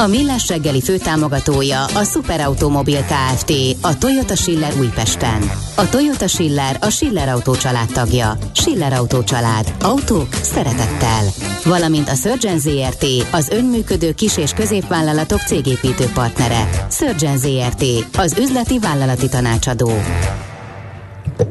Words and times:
A 0.00 0.06
Millás 0.06 0.48
reggeli 0.48 0.82
főtámogatója 0.82 1.84
a 1.84 2.04
Superautomobil 2.04 3.00
KFT, 3.00 3.52
a 3.80 3.98
Toyota 3.98 4.36
Schiller 4.36 4.72
Újpesten. 4.78 5.50
A 5.74 5.88
Toyota 5.88 6.26
Schiller 6.26 6.76
a 6.80 6.90
Schiller 6.90 7.28
Autó 7.28 7.54
család 7.54 7.92
tagja. 7.92 8.38
Schiller 8.52 8.92
Autó 8.92 9.22
család. 9.22 9.74
Autók 9.80 10.34
szeretettel. 10.42 11.24
Valamint 11.64 12.08
a 12.08 12.14
Surgeon 12.14 12.58
ZRT, 12.58 13.04
az 13.30 13.48
önműködő 13.48 14.12
kis- 14.12 14.36
és 14.36 14.52
középvállalatok 14.52 15.40
cégépítő 15.40 16.04
partnere. 16.14 16.86
Surgeon 16.90 17.38
ZRT, 17.38 17.84
az 18.16 18.38
üzleti 18.38 18.78
vállalati 18.78 19.28
tanácsadó. 19.28 19.90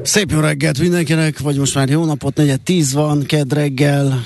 Szép 0.04 0.32
jó 0.32 0.40
reggelt 0.40 0.80
mindenkinek, 0.80 1.40
vagy 1.40 1.58
most 1.58 1.76
már 1.76 1.90
jó 1.90 2.06
napot, 2.06 2.36
negyed 2.36 2.62
tíz 2.62 2.94
van, 2.94 3.24
kedd 3.24 3.54
reggel, 3.54 4.24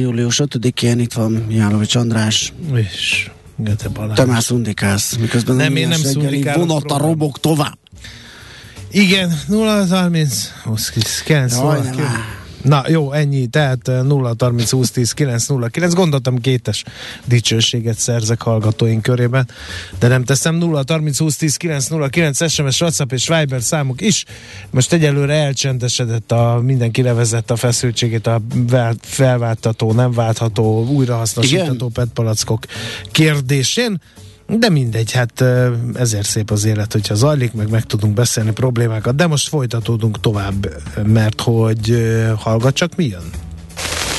július 0.00 0.40
5-én 0.44 0.98
itt 0.98 1.12
van 1.12 1.46
Jánovics 1.50 1.94
András. 1.94 2.52
És 2.74 3.30
Gete 3.56 3.88
Balázs. 3.88 4.16
Te 4.16 4.24
már 4.24 4.42
szundikász, 4.42 5.16
miközben 5.16 5.56
nem, 5.56 5.76
én 5.76 5.88
nem 5.88 6.00
szundikálok. 6.00 6.66
Vonata 6.66 6.98
robog 6.98 7.38
tovább. 7.38 7.78
Igen, 8.90 9.40
0 9.46 9.86
30 9.86 10.50
20 10.62 11.22
9 11.24 11.52
Jaj, 11.56 11.62
0, 11.62 11.84
Na 12.64 12.84
jó, 12.88 13.12
ennyi, 13.12 13.46
tehát 13.46 13.86
0 13.86 14.34
30 14.38 14.70
20 14.70 14.90
10 14.90 15.12
9 15.12 15.46
0 15.46 15.68
9. 15.68 15.94
Gondoltam 15.94 16.40
kétes 16.40 16.84
dicsőséget 17.24 17.98
szerzek 17.98 18.42
hallgatóink 18.42 19.02
körében, 19.02 19.48
de 19.98 20.08
nem 20.08 20.24
teszem 20.24 20.54
0 20.54 20.82
30 20.86 21.18
20 21.18 21.36
10 21.36 21.56
9 21.56 21.88
0 21.88 22.08
9 22.08 22.50
SMS, 22.50 22.80
WhatsApp 22.80 23.12
és 23.12 23.28
Viber 23.28 23.62
számuk 23.62 24.00
is. 24.00 24.24
Most 24.70 24.92
egyelőre 24.92 25.34
elcsendesedett 25.34 26.32
a 26.32 26.60
mindenki 26.62 27.02
levezett 27.02 27.50
a 27.50 27.56
feszültségét 27.56 28.26
a 28.26 28.42
felváltató, 29.00 29.92
nem 29.92 30.12
váltható, 30.12 30.86
újrahasznosítható 30.86 31.88
petpalackok 31.88 32.64
kérdésén. 33.10 34.00
De 34.46 34.68
mindegy, 34.68 35.12
hát 35.12 35.44
ezért 35.94 36.26
szép 36.26 36.50
az 36.50 36.64
élet, 36.64 36.92
hogyha 36.92 37.14
zajlik, 37.14 37.52
meg 37.52 37.70
meg 37.70 37.84
tudunk 37.84 38.14
beszélni 38.14 38.52
problémákat, 38.52 39.14
de 39.14 39.26
most 39.26 39.48
folytatódunk 39.48 40.20
tovább, 40.20 40.82
mert 41.06 41.40
hogy 41.40 42.06
hallgat 42.36 42.74
csak 42.74 42.96
mi 42.96 43.04
jön? 43.04 43.30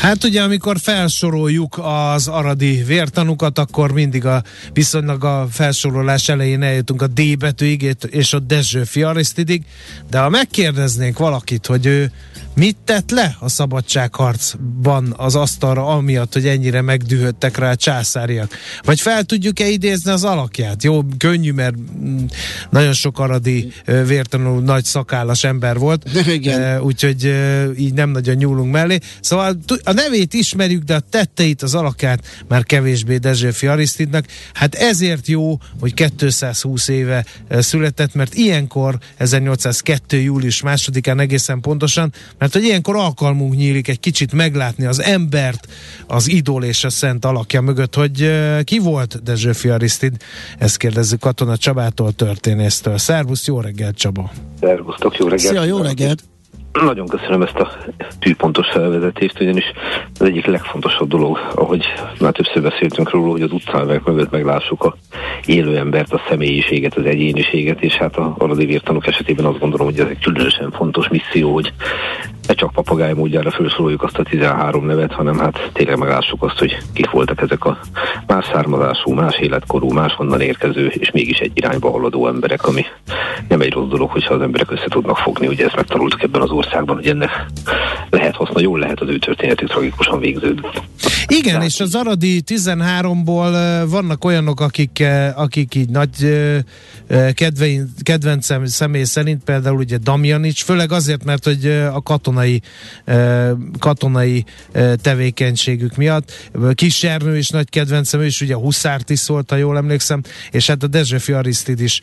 Hát 0.00 0.24
ugye, 0.24 0.42
amikor 0.42 0.78
felsoroljuk 0.78 1.80
az 1.82 2.28
aradi 2.28 2.82
vértanukat, 2.82 3.58
akkor 3.58 3.92
mindig 3.92 4.26
a 4.26 4.42
viszonylag 4.72 5.24
a 5.24 5.46
felsorolás 5.50 6.28
elején 6.28 6.62
eljutunk 6.62 7.02
a 7.02 7.06
D 7.06 7.38
betűig 7.38 7.96
és 8.10 8.32
a 8.32 8.38
Dezső 8.38 8.82
Arisztidig, 8.94 9.64
de 10.10 10.18
ha 10.18 10.28
megkérdeznénk 10.28 11.18
valakit, 11.18 11.66
hogy 11.66 11.86
ő 11.86 12.12
Mit 12.60 12.76
tett 12.84 13.10
le 13.10 13.36
a 13.38 13.48
szabadságharcban 13.48 15.14
az 15.16 15.34
asztalra, 15.34 15.86
amiatt, 15.86 16.32
hogy 16.32 16.46
ennyire 16.46 16.80
megdühöttek 16.80 17.56
rá 17.56 17.70
a 17.70 17.76
császáriak? 17.76 18.54
Vagy 18.82 19.00
fel 19.00 19.24
tudjuk-e 19.24 19.68
idézni 19.68 20.10
az 20.10 20.24
alakját? 20.24 20.82
Jó, 20.82 21.02
könnyű, 21.18 21.52
mert 21.52 21.74
mm, 21.76 22.24
nagyon 22.70 22.92
sok 22.92 23.18
aradi 23.18 23.72
vértanul 24.06 24.60
nagy 24.62 24.84
szakállas 24.84 25.44
ember 25.44 25.78
volt, 25.78 26.10
Igen. 26.26 26.80
úgyhogy 26.80 27.34
így 27.78 27.92
nem 27.92 28.10
nagyon 28.10 28.34
nyúlunk 28.34 28.72
mellé. 28.72 28.98
Szóval 29.20 29.56
a 29.82 29.92
nevét 29.92 30.34
ismerjük, 30.34 30.82
de 30.82 30.94
a 30.94 31.00
tetteit, 31.00 31.62
az 31.62 31.74
alakját 31.74 32.44
már 32.48 32.64
kevésbé 32.64 33.16
Dezsőfi 33.16 33.66
Arisztidnak. 33.66 34.24
Hát 34.52 34.74
ezért 34.74 35.26
jó, 35.26 35.58
hogy 35.80 35.94
220 35.94 36.88
éve 36.88 37.24
született, 37.50 38.14
mert 38.14 38.34
ilyenkor 38.34 38.98
1802. 39.16 40.22
július 40.22 40.62
másodikán 40.62 41.20
egészen 41.20 41.60
pontosan 41.60 42.12
mert 42.49 42.49
hogy 42.52 42.64
ilyenkor 42.64 42.96
alkalmunk 42.96 43.54
nyílik 43.54 43.88
egy 43.88 44.00
kicsit 44.00 44.32
meglátni 44.32 44.86
az 44.86 45.02
embert, 45.02 45.66
az 46.06 46.28
idól 46.28 46.64
és 46.64 46.84
a 46.84 46.90
szent 46.90 47.24
alakja 47.24 47.60
mögött, 47.60 47.94
hogy 47.94 48.22
uh, 48.22 48.60
ki 48.62 48.78
volt 48.78 49.22
Dezsőfi 49.22 49.68
Arisztid? 49.68 50.16
Ezt 50.58 50.76
kérdezzük 50.76 51.20
Katona 51.20 51.56
Csabától, 51.56 52.12
történésztől. 52.12 52.98
Szervusz, 52.98 53.46
jó 53.46 53.60
reggelt 53.60 53.96
Csaba! 53.96 54.30
Szervusztok, 54.60 55.16
jó 55.16 55.28
reggelt! 55.28 55.54
Szia, 55.54 55.64
jó 55.64 55.78
reggelt! 55.78 56.22
Nagyon 56.72 57.06
köszönöm 57.06 57.42
ezt 57.42 57.56
a 57.56 57.72
tűpontos 58.18 58.68
felvezetést, 58.68 59.40
ugyanis 59.40 59.64
az 60.18 60.26
egyik 60.26 60.46
legfontosabb 60.46 61.08
dolog, 61.08 61.38
ahogy 61.54 61.84
már 62.20 62.32
többször 62.32 62.62
beszéltünk 62.62 63.10
róla, 63.10 63.30
hogy 63.30 63.42
az 63.42 63.52
utcánvek 63.52 64.04
mögött 64.04 64.30
meglássuk 64.30 64.84
a 64.84 64.96
élő 65.44 65.78
embert, 65.78 66.12
a 66.12 66.22
személyiséget, 66.28 66.94
az 66.94 67.04
egyéniséget, 67.04 67.82
és 67.82 67.92
hát 67.94 68.16
a 68.16 68.34
aradi 68.38 68.66
vértanúk 68.66 69.06
esetében 69.06 69.44
azt 69.44 69.58
gondolom, 69.58 69.86
hogy 69.86 70.00
ez 70.00 70.06
egy 70.06 70.18
különösen 70.18 70.70
fontos 70.70 71.08
misszió, 71.08 71.52
hogy 71.52 71.72
ne 72.50 72.56
csak 72.56 72.72
papagáj 72.72 73.12
módjára 73.12 73.50
felsoroljuk 73.50 74.02
azt 74.02 74.18
a 74.18 74.22
13 74.22 74.86
nevet, 74.86 75.12
hanem 75.12 75.38
hát 75.38 75.70
tényleg 75.72 75.98
meglássuk 75.98 76.42
azt, 76.42 76.58
hogy 76.58 76.78
kik 76.92 77.10
voltak 77.10 77.40
ezek 77.40 77.64
a 77.64 77.78
más 78.26 78.44
származású, 78.52 79.12
más 79.12 79.38
életkorú, 79.38 79.92
máshonnan 79.92 80.40
érkező, 80.40 80.86
és 80.86 81.10
mégis 81.10 81.38
egy 81.38 81.50
irányba 81.54 81.90
haladó 81.90 82.26
emberek, 82.26 82.66
ami 82.66 82.84
nem 83.48 83.60
egy 83.60 83.72
rossz 83.72 83.88
dolog, 83.88 84.10
hogyha 84.10 84.34
az 84.34 84.40
emberek 84.40 84.70
össze 84.70 84.88
tudnak 84.88 85.16
fogni, 85.16 85.46
ugye 85.46 85.64
ezt 85.64 85.76
megtanultuk 85.76 86.22
ebben 86.22 86.40
az 86.40 86.50
országban, 86.50 86.96
hogy 86.96 87.06
ennek 87.06 87.46
lehet 88.10 88.36
haszna, 88.36 88.60
jól 88.60 88.78
lehet 88.78 89.00
az 89.00 89.08
ő 89.08 89.18
történetük 89.18 89.68
tragikusan 89.68 90.18
végződött. 90.18 90.82
Igen, 91.26 91.52
Tehát, 91.52 91.66
és 91.66 91.80
az 91.80 91.94
Aradi 91.94 92.42
13-ból 92.46 93.84
vannak 93.88 94.24
olyanok, 94.24 94.60
akik, 94.60 95.04
akik 95.34 95.74
így 95.74 95.88
nagy 95.88 96.10
kedvein, 97.34 97.92
kedvencem 98.02 98.66
személy 98.66 99.04
szerint, 99.04 99.44
például 99.44 99.76
ugye 99.76 99.96
Damjanics, 99.96 100.64
főleg 100.64 100.92
azért, 100.92 101.24
mert 101.24 101.44
hogy 101.44 101.66
a 101.66 102.02
katonai, 102.02 102.62
katonai 103.78 104.44
tevékenységük 105.02 105.96
miatt. 105.96 106.50
Kis 106.74 107.04
Ernő 107.04 107.36
is 107.36 107.48
nagy 107.48 107.68
kedvencem, 107.68 108.20
ő 108.20 108.26
is 108.26 108.40
ugye 108.40 108.54
Huszárt 108.54 109.10
is 109.10 109.18
szólt, 109.18 109.50
ha 109.50 109.56
jól 109.56 109.76
emlékszem, 109.76 110.22
és 110.50 110.66
hát 110.66 110.82
a 110.82 110.86
Dezsőfi 110.86 111.32
Arisztid 111.32 111.80
is 111.80 112.00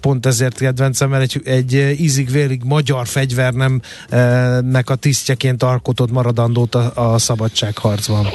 pont 0.00 0.26
ezért 0.26 0.58
kedvencem, 0.58 1.08
mert 1.10 1.22
egy, 1.22 1.40
egy 1.44 2.00
ízig-vérig 2.00 2.62
magyar 2.64 3.06
fegyvernemnek 3.06 4.90
a 4.90 4.94
tisztjeként 4.94 5.62
alkotott 5.62 6.10
maradandót 6.10 6.74
a, 6.74 7.12
a 7.12 7.18
szabadságharcban. 7.18 8.26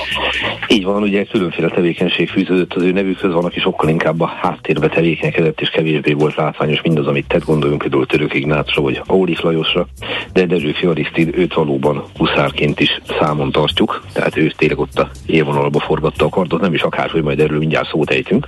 Így 0.73 0.83
van, 0.83 1.01
ugye 1.01 1.23
különféle 1.23 1.67
tevékenység 1.67 2.29
fűződött 2.29 2.73
az 2.73 2.83
ő 2.83 2.91
nevükhöz, 2.91 3.33
van, 3.33 3.45
aki 3.45 3.59
sokkal 3.59 3.89
inkább 3.89 4.21
a 4.21 4.25
háttérbe 4.25 4.87
tevékenykedett, 4.87 5.61
és 5.61 5.69
kevésbé 5.69 6.13
volt 6.13 6.35
látványos 6.35 6.81
mindaz, 6.81 7.07
amit 7.07 7.27
tett, 7.27 7.45
gondoljunk 7.45 7.81
például 7.81 8.05
Török 8.05 8.33
Ignácsra, 8.33 8.81
vagy 8.81 9.01
Aulik 9.05 9.41
Lajosra, 9.41 9.87
de 10.33 10.45
Dezső 10.45 10.89
Arisztid, 10.89 11.37
őt 11.37 11.53
valóban 11.53 12.03
huszárként 12.17 12.79
is 12.79 13.01
számon 13.19 13.51
tartjuk, 13.51 14.03
tehát 14.13 14.37
ő 14.37 14.51
tényleg 14.57 14.79
ott 14.79 14.99
a 14.99 15.09
élvonalba 15.25 15.79
forgatta 15.79 16.25
a 16.25 16.29
kardot, 16.29 16.61
nem 16.61 16.73
is 16.73 16.81
akár, 16.81 17.09
hogy 17.09 17.23
majd 17.23 17.39
erről 17.39 17.59
mindjárt 17.59 17.89
szót 17.89 18.09
ejtünk. 18.09 18.47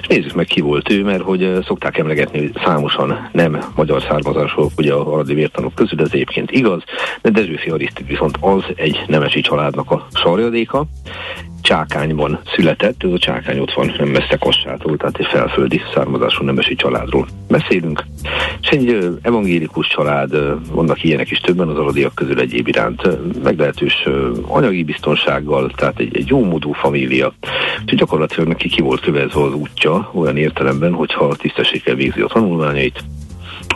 És 0.00 0.06
nézzük 0.06 0.34
meg, 0.34 0.46
ki 0.46 0.60
volt 0.60 0.90
ő, 0.90 1.02
mert 1.02 1.22
hogy 1.22 1.58
szokták 1.64 1.98
emlegetni, 1.98 2.38
hogy 2.38 2.52
számosan 2.64 3.28
nem 3.32 3.58
magyar 3.74 4.02
származások, 4.02 4.70
ugye 4.76 4.92
a 4.92 5.12
aradi 5.12 5.34
vértanok 5.34 5.74
közül, 5.74 6.00
ez 6.00 6.10
egyébként 6.12 6.50
igaz, 6.50 6.82
de 7.22 7.30
Dezső 7.30 7.72
Arisztid 7.72 8.06
viszont 8.06 8.36
az 8.40 8.64
egy 8.74 9.00
nemesi 9.06 9.40
családnak 9.40 9.90
a 9.90 10.06
sarjadéka, 10.14 10.86
Csákányban 11.66 12.40
született, 12.54 13.02
ez 13.02 13.10
a 13.10 13.18
Csákány 13.18 13.58
ott 13.58 13.72
van, 13.72 13.94
nem 13.98 14.08
messze 14.08 14.36
Kossától, 14.36 14.96
tehát 14.96 15.18
egy 15.18 15.26
felföldi 15.26 15.80
származású 15.94 16.44
nemesi 16.44 16.74
családról 16.74 17.26
beszélünk. 17.48 18.04
És 18.62 18.68
egy 18.68 19.18
evangélikus 19.22 19.86
család, 19.86 20.30
vannak 20.72 21.04
ilyenek 21.04 21.30
is 21.30 21.38
többen 21.38 21.68
az 21.68 21.78
aradiak 21.78 22.14
közül 22.14 22.40
egyéb 22.40 22.68
iránt, 22.68 23.02
meglehetős 23.42 24.08
anyagi 24.46 24.84
biztonsággal, 24.84 25.70
tehát 25.76 25.98
egy, 25.98 26.16
egy 26.16 26.28
jó 26.28 26.44
módú 26.44 26.72
família. 26.72 27.32
Úgyhogy 27.80 27.98
gyakorlatilag 27.98 28.48
neki 28.48 28.68
ki 28.68 28.80
volt 28.80 29.00
kövezve 29.00 29.42
az 29.42 29.54
útja 29.54 30.10
olyan 30.14 30.36
értelemben, 30.36 30.92
hogyha 30.92 31.36
tisztességgel 31.36 31.94
végzi 31.94 32.20
a 32.20 32.26
tanulmányait, 32.26 33.04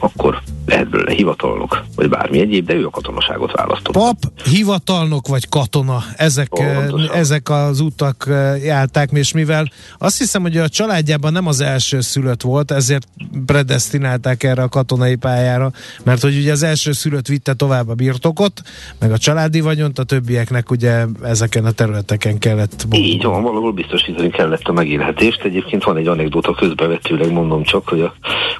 akkor 0.00 0.42
lehet 0.66 0.88
belőle 0.88 1.12
hivatalnok, 1.12 1.84
vagy 1.96 2.08
bármi 2.08 2.40
egyéb, 2.40 2.66
de 2.66 2.74
ő 2.74 2.86
a 2.86 2.90
katonaságot 2.90 3.52
választott. 3.52 3.94
Pap, 3.94 4.16
hivatalnok 4.44 5.28
vagy 5.28 5.48
katona, 5.48 6.02
ezek, 6.16 6.48
Pontosan. 6.48 7.14
ezek 7.14 7.50
az 7.50 7.80
utak 7.80 8.28
járták, 8.62 9.10
és 9.12 9.32
mivel 9.32 9.70
azt 9.98 10.18
hiszem, 10.18 10.42
hogy 10.42 10.56
a 10.56 10.68
családjában 10.68 11.32
nem 11.32 11.46
az 11.46 11.60
első 11.60 12.00
szülött 12.00 12.42
volt, 12.42 12.70
ezért 12.70 13.08
predestinálták 13.46 14.42
erre 14.42 14.62
a 14.62 14.68
katonai 14.68 15.16
pályára, 15.16 15.72
mert 16.04 16.22
hogy 16.22 16.36
ugye 16.36 16.52
az 16.52 16.62
első 16.62 16.92
szülött 16.92 17.26
vitte 17.26 17.54
tovább 17.54 17.88
a 17.88 17.94
birtokot, 17.94 18.62
meg 18.98 19.12
a 19.12 19.18
családi 19.18 19.60
vagyont, 19.60 19.98
a 19.98 20.04
többieknek 20.04 20.70
ugye 20.70 21.04
ezeken 21.22 21.64
a 21.64 21.70
területeken 21.70 22.38
kellett 22.38 22.86
boldogulni. 22.88 23.14
Így 23.14 23.24
van, 23.24 23.42
valahol 23.42 23.72
biztosítani 23.72 24.30
kellett 24.30 24.62
a 24.62 24.72
megélhetést. 24.72 25.42
Egyébként 25.42 25.84
van 25.84 25.96
egy 25.96 26.06
anekdóta 26.06 26.54
közbevetőleg, 26.54 27.32
mondom 27.32 27.62
csak, 27.62 27.88
hogy 27.88 28.00
a 28.00 28.14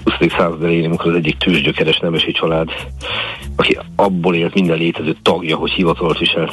20. 0.05 0.33
század 0.33 0.63
elején, 0.63 0.85
amikor 0.85 1.11
az 1.11 1.17
egyik 1.17 1.30
tűzsgyökeres 1.37 1.99
nemesi 1.99 2.33
család, 2.33 2.69
aki 3.57 3.79
abból 3.97 4.35
élt 4.35 4.55
minden 4.55 4.79
létező 4.79 5.17
tagja, 5.23 5.57
hogy 5.57 5.71
hivatalt 5.71 6.19
viselt 6.19 6.53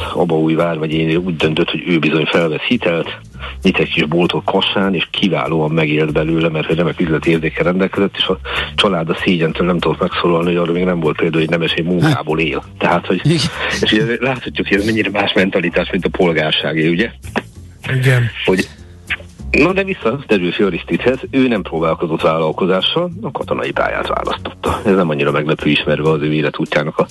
vár, 0.56 0.78
vagy 0.78 0.94
én 0.94 1.18
úgy 1.18 1.36
döntött, 1.36 1.70
hogy 1.70 1.84
ő 1.88 2.00
bizony 2.00 2.26
felvesz 2.26 2.62
hitelt, 2.62 3.20
nyit 3.62 3.78
egy 3.78 3.90
kis 3.90 4.06
boltot 4.06 4.44
Kassán, 4.46 4.96
és 4.96 5.08
kiválóan 5.12 5.72
megélt 5.72 6.14
belőle, 6.14 6.50
mert 6.50 6.66
hogy 6.66 6.76
remek 6.76 7.00
üzleti 7.00 7.30
érzéke 7.30 7.64
rendelkezett, 7.64 8.16
és 8.18 8.26
a 8.26 8.40
család 8.76 9.10
a 9.10 9.18
szégyentől 9.24 9.68
nem 9.68 9.80
tudott 9.80 10.00
megszólalni, 10.00 10.48
hogy 10.48 10.56
arra 10.56 10.72
még 10.72 10.84
nem 10.84 11.00
volt 11.00 11.18
például, 11.18 11.42
hogy 11.42 11.52
nemes 11.52 11.72
egy 11.72 11.86
munkából 11.86 12.40
él. 12.40 12.64
Tehát, 12.78 13.06
hogy 13.06 13.22
és 13.82 13.92
ugye 13.92 14.04
láthatjuk, 14.20 14.68
hogy 14.68 14.78
ez 14.78 14.86
mennyire 14.86 15.10
más 15.10 15.34
mentalitás, 15.34 15.92
mint 15.92 16.06
a 16.06 16.10
polgárságé, 16.10 16.90
ugye? 16.90 17.12
Igen. 17.96 18.30
Hogy 18.46 18.68
Na 19.57 19.74
de 19.74 19.83
vissza 19.83 20.19
Dezső 20.27 20.65
Arisztidhez, 20.65 21.19
ő 21.31 21.48
nem 21.48 21.62
próbálkozott 21.62 22.21
vállalkozással, 22.21 23.12
a 23.21 23.31
katonai 23.31 23.71
pályát 23.71 24.07
választotta. 24.07 24.81
Ez 24.86 24.95
nem 24.95 25.09
annyira 25.09 25.31
meglepő 25.31 25.69
ismerve 25.69 26.09
az 26.09 26.21
ő 26.21 26.33
életútjának 26.33 26.98
a 26.98 27.07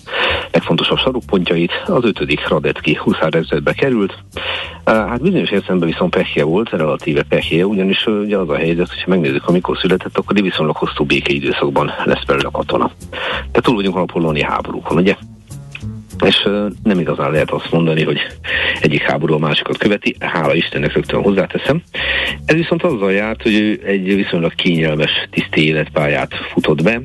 legfontosabb 0.52 0.98
sarokpontjait. 0.98 1.72
Az 1.86 2.04
ötödik 2.04 2.48
Radecki 2.48 2.94
huszárezredbe 2.94 3.72
került. 3.72 4.14
Hát 4.84 5.22
bizonyos 5.22 5.50
értelemben 5.50 5.88
viszont 5.88 6.14
pehje 6.14 6.44
volt, 6.44 6.70
relatíve 6.70 7.22
pehje, 7.22 7.66
ugyanis 7.66 8.06
ugye 8.06 8.36
az 8.36 8.48
a 8.48 8.56
helyzet, 8.56 8.88
hogyha 8.88 9.10
megnézzük, 9.10 9.48
amikor 9.48 9.78
született, 9.78 10.18
akkor 10.18 10.40
viszonylag 10.40 10.76
hosszú 10.76 11.04
békeidőszakban 11.04 11.92
lesz 12.04 12.24
belőle 12.24 12.48
katona. 12.52 12.90
Tehát 13.36 13.62
túl 13.62 13.74
vagyunk 13.74 13.96
a 13.96 14.04
polóni 14.04 14.42
háborúkon, 14.42 14.96
ugye? 14.96 15.16
És 16.24 16.48
nem 16.82 16.98
igazán 16.98 17.30
lehet 17.30 17.50
azt 17.50 17.70
mondani, 17.70 18.04
hogy 18.04 18.18
egyik 18.80 19.02
háború 19.02 19.34
a 19.34 19.38
másikat 19.38 19.78
követi, 19.78 20.16
hála 20.18 20.54
Istennek 20.54 20.92
rögtön 20.92 21.22
hozzáteszem. 21.22 21.82
Ez 22.44 22.54
viszont 22.54 22.82
azzal 22.82 23.12
járt, 23.12 23.42
hogy 23.42 23.80
egy 23.86 24.14
viszonylag 24.14 24.54
kényelmes 24.54 25.10
tiszti 25.30 25.66
életpályát 25.66 26.34
futott 26.52 26.82
be, 26.82 27.02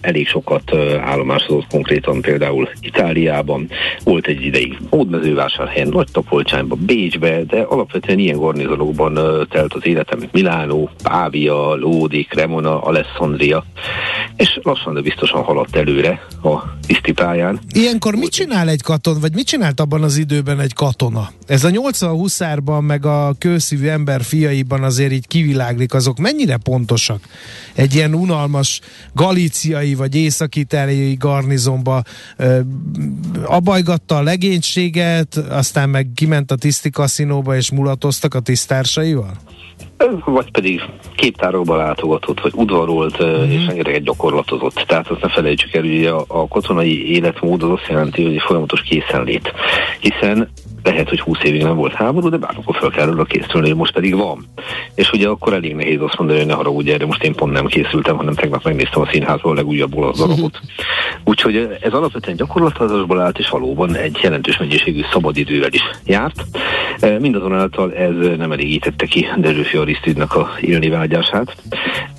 elég 0.00 0.28
sokat 0.28 0.74
állomásozott 1.00 1.66
konkrétan 1.70 2.20
például 2.20 2.68
Itáliában, 2.80 3.68
volt 4.04 4.26
egy 4.26 4.44
ideig 4.44 4.78
Ódmezővásárhelyen, 4.92 5.88
Nagy 5.88 6.08
Tapolcsányban, 6.12 6.78
Bécsbe, 6.86 7.42
de 7.44 7.60
alapvetően 7.60 8.18
ilyen 8.18 8.38
garnizonokban 8.38 9.14
telt 9.50 9.74
az 9.74 9.86
életem, 9.86 10.22
Milánó, 10.32 10.90
Pávia, 11.02 11.74
Lódi, 11.74 12.22
Cremona, 12.22 12.82
Alessandria, 12.82 13.64
és 14.36 14.58
lassan, 14.62 14.94
de 14.94 15.00
biztosan 15.00 15.42
haladt 15.42 15.76
előre 15.76 16.26
a 16.42 16.62
tiszti 16.86 17.12
pályán. 17.12 17.58
Ilyenkor 17.72 18.14
mit 18.14 18.30
csinál 18.30 18.49
csinál 18.50 18.68
egy 18.68 18.82
katon, 18.82 19.20
vagy 19.20 19.34
mit 19.34 19.46
csinált 19.46 19.80
abban 19.80 20.02
az 20.02 20.16
időben 20.16 20.60
egy 20.60 20.72
katona? 20.72 21.30
Ez 21.46 21.64
a 21.64 21.70
80 21.70 22.10
huszárban, 22.10 22.84
meg 22.84 23.06
a 23.06 23.34
kőszívű 23.38 23.86
ember 23.86 24.22
fiaiban 24.22 24.82
azért 24.82 25.12
így 25.12 25.26
kiviláglik, 25.26 25.94
azok 25.94 26.18
mennyire 26.18 26.56
pontosak? 26.56 27.20
Egy 27.74 27.94
ilyen 27.94 28.14
unalmas 28.14 28.80
galíciai 29.12 29.94
vagy 29.94 30.14
északi 30.14 30.66
garnizonba 31.18 32.02
ö, 32.36 32.60
abajgatta 33.44 34.16
a 34.16 34.22
legénységet, 34.22 35.36
aztán 35.36 35.88
meg 35.88 36.10
kiment 36.14 36.50
a 36.50 36.56
tiszti 36.56 36.90
kaszinóba 36.90 37.56
és 37.56 37.70
mulatoztak 37.70 38.34
a 38.34 38.40
tisztársaival? 38.40 39.36
Vagy 40.24 40.50
pedig 40.50 40.82
képtárokba 41.14 41.76
látogatott, 41.76 42.40
vagy 42.40 42.52
udvarolt, 42.54 43.24
mm-hmm. 43.24 43.50
és 43.50 43.66
rengeteget 43.66 44.02
gyakorlatozott. 44.02 44.74
Tehát 44.74 45.08
azt 45.08 45.20
ne 45.20 45.28
felejtsük 45.28 45.74
el, 45.74 45.82
hogy 45.82 46.06
a, 46.06 46.24
a 46.28 46.48
katonai 46.48 47.14
életmód 47.14 47.62
az 47.62 47.70
azt 47.70 47.86
jelenti, 47.88 48.24
hogy 48.24 48.40
folyamatos 48.40 48.80
készenlét. 48.82 49.52
Hiszen 50.00 50.50
lehet, 50.82 51.08
hogy 51.08 51.20
20 51.20 51.42
évig 51.42 51.62
nem 51.62 51.76
volt 51.76 51.92
háború, 51.92 52.28
de 52.28 52.36
bármikor 52.36 52.76
fel 52.76 52.90
kell 52.90 53.06
róla 53.06 53.24
készülni, 53.24 53.72
most 53.72 53.92
pedig 53.92 54.16
van. 54.16 54.44
És 54.94 55.10
ugye 55.12 55.28
akkor 55.28 55.52
elég 55.52 55.74
nehéz 55.74 56.00
azt 56.00 56.18
mondani, 56.18 56.38
hogy 56.38 56.48
ne 56.48 56.54
haragudj 56.54 56.90
erre, 56.90 57.06
most 57.06 57.22
én 57.22 57.34
pont 57.34 57.52
nem 57.52 57.66
készültem, 57.66 58.16
hanem 58.16 58.34
tegnap 58.34 58.64
megnéztem 58.64 59.02
a 59.02 59.08
színházból 59.10 59.52
a 59.52 59.54
legújabbból 59.54 60.08
az 60.08 60.18
darabot. 60.18 60.60
Úgyhogy 61.24 61.78
ez 61.80 61.92
alapvetően 61.92 62.36
gyakorlatozásból 62.36 63.20
állt, 63.20 63.38
és 63.38 63.48
valóban 63.48 63.96
egy 63.96 64.18
jelentős 64.22 64.58
mennyiségű 64.58 65.00
szabadidővel 65.12 65.72
is 65.72 65.82
járt. 66.04 66.44
Mindazonáltal 67.20 67.94
ez 67.94 68.14
nem 68.36 68.52
elégítette 68.52 69.06
ki 69.06 69.26
Dezsőfi 69.36 69.76
Arisztidnak 69.76 70.34
a 70.34 70.50
élni 70.60 70.88
vágyását. 70.88 71.56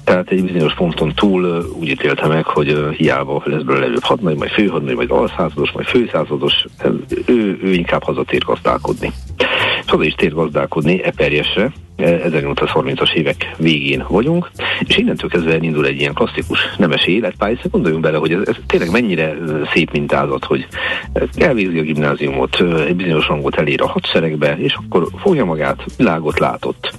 Tehát 0.04 0.30
egy 0.32 0.44
bizonyos 0.44 0.74
ponton 0.74 1.14
túl 1.16 1.66
úgy 1.80 1.90
ítélte 1.90 2.28
meg, 2.28 2.46
hogy 2.46 2.88
hiába 2.98 3.42
lesz 3.46 3.62
belőle 3.62 3.86
előbb 3.86 4.04
hadnagy, 4.04 4.38
majd 4.38 4.52
főhadnagy, 4.52 4.96
majd 4.96 5.12
alszázados, 5.12 5.72
majd 5.72 5.88
főszázados, 5.88 6.66
ő, 7.26 7.60
ő 7.64 7.74
inkább 7.74 8.04
hazatér 8.04 8.44
gazdálkodni. 8.44 9.12
És 9.86 9.92
haza 9.92 10.04
is 10.04 10.14
tér 10.14 10.34
gazdálkodni 10.34 11.04
Eperjesre, 11.04 11.72
1830-as 11.98 13.14
évek 13.14 13.56
végén 13.58 14.06
vagyunk, 14.10 14.52
és 14.80 14.98
innentől 14.98 15.30
kezdve 15.30 15.58
indul 15.62 15.86
egy 15.86 16.00
ilyen 16.00 16.14
klasszikus 16.14 16.60
nemesi 16.78 17.16
életpálya, 17.16 17.56
szóval 17.56 17.72
gondoljunk 17.72 18.04
bele, 18.04 18.18
hogy 18.18 18.32
ez, 18.32 18.42
ez 18.46 18.56
tényleg 18.68 18.92
mennyire 18.92 19.38
szép 19.74 19.92
mintázat, 19.92 20.46
hogy 20.46 20.68
elvégzi 21.36 21.80
a 21.80 21.82
gimnáziumot, 21.82 22.62
egy 22.88 22.96
bizonyos 22.96 23.28
rangot 23.28 23.56
elér 23.56 23.82
a 23.82 23.88
hadseregbe, 23.88 24.58
és 24.58 24.74
akkor 24.74 25.08
fogja 25.22 25.46
magát, 25.46 25.84
világot 25.98 26.40
látott, 26.40 26.94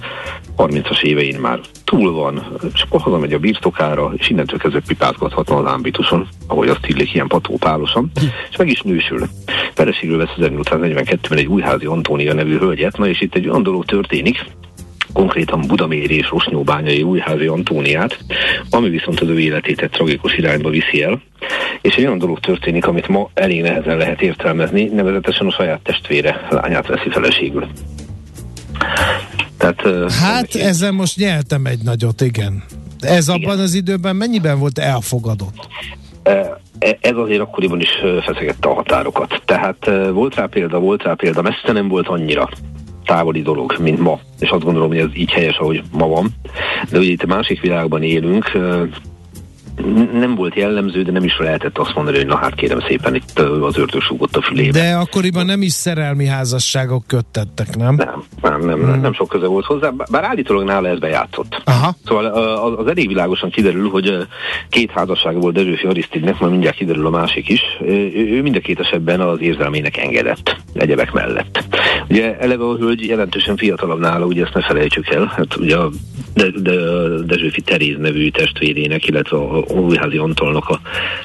30-as 0.57 1.01
évein 1.01 1.39
már 1.39 1.59
túl 1.83 2.11
van, 2.11 2.43
és 2.73 2.81
akkor 2.81 3.01
hazamegy 3.01 3.33
a 3.33 3.39
birtokára, 3.39 4.11
és 4.17 4.29
innentől 4.29 4.59
kezdve 4.59 4.81
pipázgathatna 4.87 5.55
az 5.55 5.71
ámbituson, 5.71 6.27
ahogy 6.47 6.69
azt 6.69 6.87
illik 6.87 7.13
ilyen 7.13 7.27
patópálosan, 7.27 8.11
és 8.49 8.57
meg 8.57 8.67
is 8.67 8.81
nősül. 8.81 9.27
Feleségül 9.73 10.17
vesz 10.17 10.33
1842-ben 10.37 11.37
egy 11.37 11.47
újházi 11.47 11.85
Antónia 11.85 12.32
nevű 12.33 12.57
hölgyet, 12.57 12.97
na 12.97 13.07
és 13.07 13.21
itt 13.21 13.35
egy 13.35 13.47
olyan 13.47 13.63
dolog 13.63 13.85
történik, 13.85 14.45
konkrétan 15.13 15.63
Budaméri 15.67 16.17
és 16.17 16.29
Rosnyóbányai 16.29 17.03
újházi 17.03 17.45
Antóniát, 17.45 18.17
ami 18.69 18.89
viszont 18.89 19.19
az 19.19 19.27
ő 19.27 19.39
életét 19.39 19.81
egy 19.81 19.89
tragikus 19.89 20.37
irányba 20.37 20.69
viszi 20.69 21.03
el. 21.03 21.21
És 21.81 21.95
egy 21.95 22.05
olyan 22.05 22.17
dolog 22.17 22.39
történik, 22.39 22.87
amit 22.87 23.07
ma 23.07 23.29
elég 23.33 23.61
nehezen 23.61 23.97
lehet 23.97 24.21
értelmezni, 24.21 24.83
nevezetesen 24.83 25.47
a 25.47 25.51
saját 25.51 25.81
testvére 25.83 26.47
lányát 26.49 26.87
veszi 26.87 27.09
feleségül. 27.09 27.67
Tehát, 29.57 30.11
hát 30.11 30.55
uh, 30.55 30.65
ezzel 30.65 30.91
most 30.91 31.17
nyertem 31.17 31.65
egy 31.65 31.79
nagyot, 31.83 32.21
igen. 32.21 32.63
Ez 32.99 33.27
igen. 33.27 33.41
abban 33.41 33.59
az 33.59 33.73
időben 33.73 34.15
mennyiben 34.15 34.59
volt 34.59 34.79
elfogadott? 34.79 35.67
E, 36.23 36.59
ez 37.01 37.15
azért 37.15 37.41
akkoriban 37.41 37.79
is 37.79 37.89
feszegette 38.25 38.69
a 38.69 38.73
határokat. 38.73 39.41
Tehát 39.45 39.91
volt 40.11 40.35
rá 40.35 40.45
példa, 40.45 40.79
volt 40.79 41.03
rá 41.03 41.13
példa, 41.13 41.41
messze 41.41 41.71
nem 41.71 41.87
volt 41.87 42.07
annyira 42.07 42.49
távoli 43.05 43.41
dolog, 43.41 43.75
mint 43.79 43.99
ma. 43.99 44.19
És 44.39 44.49
azt 44.49 44.63
gondolom, 44.63 44.87
hogy 44.87 44.97
ez 44.97 45.15
így 45.15 45.31
helyes, 45.31 45.57
ahogy 45.57 45.81
ma 45.91 46.07
van. 46.07 46.27
De 46.91 46.97
ugye 46.97 47.11
itt 47.11 47.25
másik 47.25 47.61
világban 47.61 48.03
élünk, 48.03 48.51
nem 50.13 50.35
volt 50.35 50.55
jellemző, 50.55 51.01
de 51.01 51.11
nem 51.11 51.23
is 51.23 51.37
lehetett 51.37 51.77
azt 51.77 51.95
mondani, 51.95 52.17
hogy 52.17 52.25
na 52.25 52.35
hát 52.35 52.55
kérem 52.55 52.79
szépen, 52.87 53.15
itt 53.15 53.39
az 53.39 53.77
ördög 53.77 54.01
a 54.31 54.41
fülébe. 54.41 54.79
De 54.79 54.95
akkoriban 54.95 55.45
nem 55.45 55.61
is 55.61 55.71
szerelmi 55.71 56.25
házasságok 56.25 57.07
köttettek, 57.07 57.75
nem? 57.75 57.95
Nem, 57.95 58.23
nem, 58.41 58.65
nem, 58.65 58.79
hmm. 58.79 59.01
nem 59.01 59.13
sok 59.13 59.27
köze 59.27 59.47
volt 59.47 59.65
hozzá, 59.65 59.89
bár 60.11 60.23
állítólag 60.23 60.65
nála 60.65 60.87
ez 60.87 60.99
bejátszott. 60.99 61.61
Aha. 61.63 61.95
Szóval 62.05 62.25
az 62.75 62.87
elég 62.87 63.07
világosan 63.07 63.49
kiderül, 63.49 63.89
hogy 63.89 64.17
két 64.69 64.91
házassága 64.91 65.39
volt 65.39 65.53
Dezsőfi 65.53 65.87
Arisztidnek, 65.87 66.39
majd 66.39 66.51
mindjárt 66.51 66.77
kiderül 66.77 67.05
a 67.05 67.09
másik 67.09 67.49
is. 67.49 67.61
Ő 68.15 68.41
mind 68.41 68.55
a 68.55 68.59
két 68.59 68.79
esetben 68.79 69.19
az 69.19 69.41
érzelmének 69.41 69.97
engedett, 69.97 70.55
egyebek 70.73 71.11
mellett. 71.11 71.63
Ugye 72.09 72.37
eleve 72.37 72.63
a 72.63 72.75
hölgy 72.75 73.05
jelentősen 73.05 73.57
fiatalabb 73.57 73.99
nála, 73.99 74.25
ugye 74.25 74.43
ezt 74.43 74.53
ne 74.53 74.61
felejtsük 74.61 75.09
el, 75.09 75.33
hát 75.35 75.55
ugye 75.55 75.77
a 75.77 75.89
de, 76.33 76.49
de, 76.61 76.75
Dezsőfi 77.25 77.61
Teréz 77.61 77.97
nevű 77.97 78.29
testvérének, 78.29 79.07
illetve 79.07 79.37
a 79.37 79.62
Újházi 79.67 80.17
Antolnak 80.17 80.69
a 80.69 80.79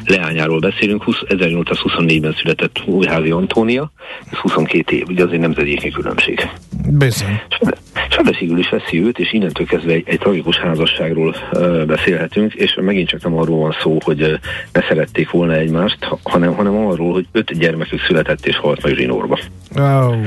leányáról 0.07 0.59
beszélünk. 0.59 1.03
20, 1.03 1.17
1824-ben 1.29 2.35
született 2.39 2.83
Újházi 2.87 3.31
Antónia, 3.31 3.91
ez 4.31 4.39
22 4.39 4.97
év, 4.97 5.09
ugye 5.09 5.25
azért 5.25 5.41
nemzedéknyi 5.41 5.91
különbség. 5.91 6.49
Bizony. 6.89 7.41
Feleségül 8.11 8.59
is 8.59 8.69
veszi 8.69 9.03
őt, 9.05 9.19
és 9.19 9.33
innentől 9.33 9.67
kezdve 9.67 9.93
egy, 9.93 10.03
egy 10.07 10.19
tragikus 10.19 10.57
házasságról 10.57 11.35
uh, 11.53 11.85
beszélhetünk, 11.85 12.55
és 12.55 12.79
megint 12.81 13.09
csak 13.09 13.23
nem 13.23 13.37
arról 13.37 13.59
van 13.59 13.77
szó, 13.83 13.99
hogy 14.05 14.23
uh, 14.23 14.33
ne 14.73 14.81
szerették 14.89 15.31
volna 15.31 15.55
egymást, 15.55 15.99
hanem, 16.23 16.55
hanem 16.55 16.87
arról, 16.87 17.13
hogy 17.13 17.27
öt 17.33 17.59
gyermekük 17.59 18.01
született 18.01 18.47
és 18.47 18.57
halt 18.57 18.83
meg 18.83 18.95
zsinórba. 18.95 19.39
Oh. 19.77 20.27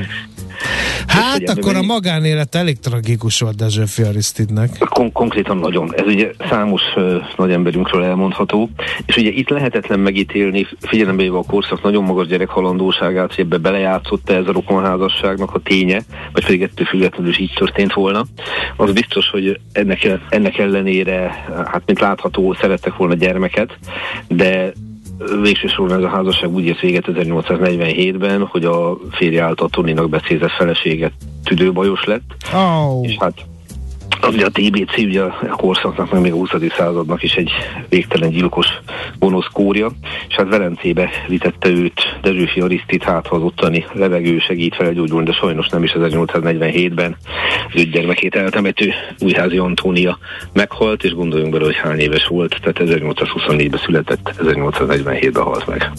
Hát, 1.08 1.50
akkor 1.50 1.76
a 1.76 1.82
magánélet 1.82 2.56
elég 2.56 2.80
tragikus 2.80 3.40
volt 3.40 3.56
Dezső 3.56 3.86
Fiarisztidnek. 3.86 4.78
Kon- 4.90 5.12
konkrétan 5.12 5.58
nagyon. 5.58 5.94
Ez 5.96 6.06
ugye 6.06 6.32
számos 6.50 6.82
uh, 6.96 7.16
nagy 7.38 7.52
emberünkről 7.52 8.04
elmondható, 8.04 8.70
és 9.06 9.16
ugye 9.16 9.30
itt 9.30 9.50
lehetetlen 9.50 10.00
megítélni, 10.00 10.68
figyelembe 10.80 11.28
a 11.28 11.44
korszak 11.44 11.84
nagyon 11.84 12.04
magas 12.04 12.28
gyerekhalandóságát, 12.28 13.36
hogy 13.36 13.44
ebbe 13.44 13.58
belejátszott 13.58 14.30
ez 14.30 14.48
a 14.48 14.52
rokonházasságnak 14.52 15.56
a 15.56 15.60
ténye, 15.60 16.02
vagy 16.34 16.46
pedig 16.46 16.62
ettől 16.62 16.86
függetlenül 16.86 17.30
is 17.30 17.40
így 17.40 17.54
történt 17.56 17.94
volna. 17.94 18.26
Az 18.78 18.92
biztos, 18.92 19.30
hogy 19.30 19.60
ennek, 19.72 20.10
ennek 20.30 20.58
ellenére, 20.58 21.46
hát 21.72 21.82
mint 21.86 22.00
látható, 22.00 22.56
szerettek 22.62 22.96
volna 22.96 23.14
gyermeket, 23.14 23.78
de 24.28 24.74
végső 25.42 25.68
soron 25.68 25.98
ez 25.98 26.04
a 26.04 26.10
házasság 26.10 26.50
úgy 26.50 26.66
ért 26.66 26.80
véget 26.80 27.06
1847-ben, 27.08 28.46
hogy 28.46 28.66
a 28.66 28.98
férje 29.12 29.44
által 29.44 29.70
Toninak 29.70 30.10
becézett 30.10 30.52
feleséget 30.52 31.12
tüdőbajos 31.44 32.04
lett. 32.04 32.36
Oh. 32.54 33.08
És 33.08 33.16
hát 33.20 33.34
az 34.22 34.34
ugye 34.34 34.46
a 34.46 34.50
TBC 34.50 34.98
ugye 34.98 35.22
a 35.22 35.56
korszaknak, 35.56 36.12
meg 36.12 36.22
még 36.22 36.32
a 36.32 36.36
20. 36.36 36.50
századnak 36.78 37.24
is 37.24 37.34
egy 37.34 37.52
végtelen 37.90 38.30
gyilkos 38.30 38.68
gonosz 39.20 39.48
kórja, 39.54 39.92
és 40.32 40.38
hát 40.38 40.50
Velencébe 40.50 41.10
vitette 41.28 41.70
őt 41.70 42.02
Dezsőfi 42.22 42.60
Arisztit, 42.60 43.04
hát 43.04 43.28
az 43.28 43.42
ottani 43.42 43.86
levegő 43.94 44.40
segít 44.40 44.76
felgyógyulni, 44.76 45.26
de 45.26 45.32
sajnos 45.32 45.68
nem 45.68 45.84
is 45.84 45.92
1847-ben 45.96 47.16
az 47.74 47.82
öt 47.82 47.92
gyermekét 47.92 48.36
eltemető 48.36 48.94
Újházi 49.20 49.58
Antónia 49.58 50.18
meghalt, 50.54 51.04
és 51.04 51.14
gondoljunk 51.14 51.52
bele, 51.54 51.66
hogy 51.66 51.76
hány 51.76 52.00
éves 52.00 52.28
volt, 52.28 52.60
tehát 52.62 52.92
1824-ben 53.00 53.80
született, 53.86 54.34
1847-ben 54.38 55.44
halt 55.44 55.68
meg. 55.68 55.92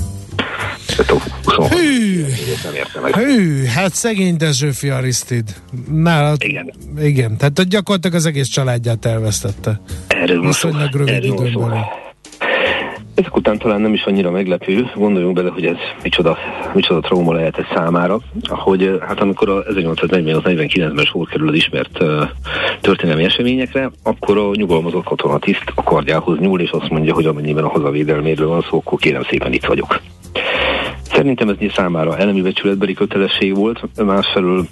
Hű, 1.70 2.24
hű, 3.12 3.64
hát 3.64 3.94
szegény 3.94 4.36
Dezsőfi 4.36 4.88
Arisztid. 4.88 5.54
Nálad, 5.90 6.44
igen. 6.44 6.72
igen. 7.00 7.36
Tehát 7.36 7.68
gyakorlatilag 7.68 8.16
az 8.16 8.26
egész 8.26 8.48
családját 8.48 9.04
elvesztette. 9.04 9.80
Erről 10.06 10.42
van 10.42 10.52
szó. 10.52 10.70
rövid 10.92 11.24
időben. 11.24 11.84
Ezek 13.22 13.36
után 13.36 13.58
talán 13.58 13.80
nem 13.80 13.92
is 13.92 14.04
annyira 14.04 14.30
meglepő, 14.30 14.90
gondoljunk 14.94 15.34
bele, 15.34 15.50
hogy 15.50 15.66
ez 15.66 15.76
micsoda, 16.02 16.36
micsoda 16.74 17.00
trauma 17.00 17.32
lehet 17.32 17.58
ez 17.58 17.64
számára, 17.74 18.18
hogy 18.48 18.98
hát 19.00 19.20
amikor 19.20 19.48
a 19.48 19.62
1848-49-ben 19.62 21.04
sor 21.04 21.26
kerül 21.26 21.48
az 21.48 21.54
ismert 21.54 21.98
történelmi 22.80 23.24
eseményekre, 23.24 23.90
akkor 24.02 24.38
a 24.38 24.50
nyugalmazott 24.54 25.04
katonatiszt 25.04 25.72
a 25.74 25.82
kardjához 25.82 26.38
nyúl, 26.38 26.60
és 26.60 26.70
azt 26.70 26.88
mondja, 26.88 27.14
hogy 27.14 27.26
amennyiben 27.26 27.64
a 27.64 27.68
hazavédelméről 27.68 28.48
van 28.48 28.64
szó, 28.70 28.78
akkor 28.78 28.98
kérem 28.98 29.22
szépen 29.22 29.52
itt 29.52 29.64
vagyok. 29.64 30.00
Szerintem 31.12 31.48
ez 31.48 31.56
számára 31.74 32.16
elemi 32.16 32.42
becsületbeli 32.42 32.94
kötelesség 32.94 33.56
volt, 33.56 34.04
másfelől 34.04 34.66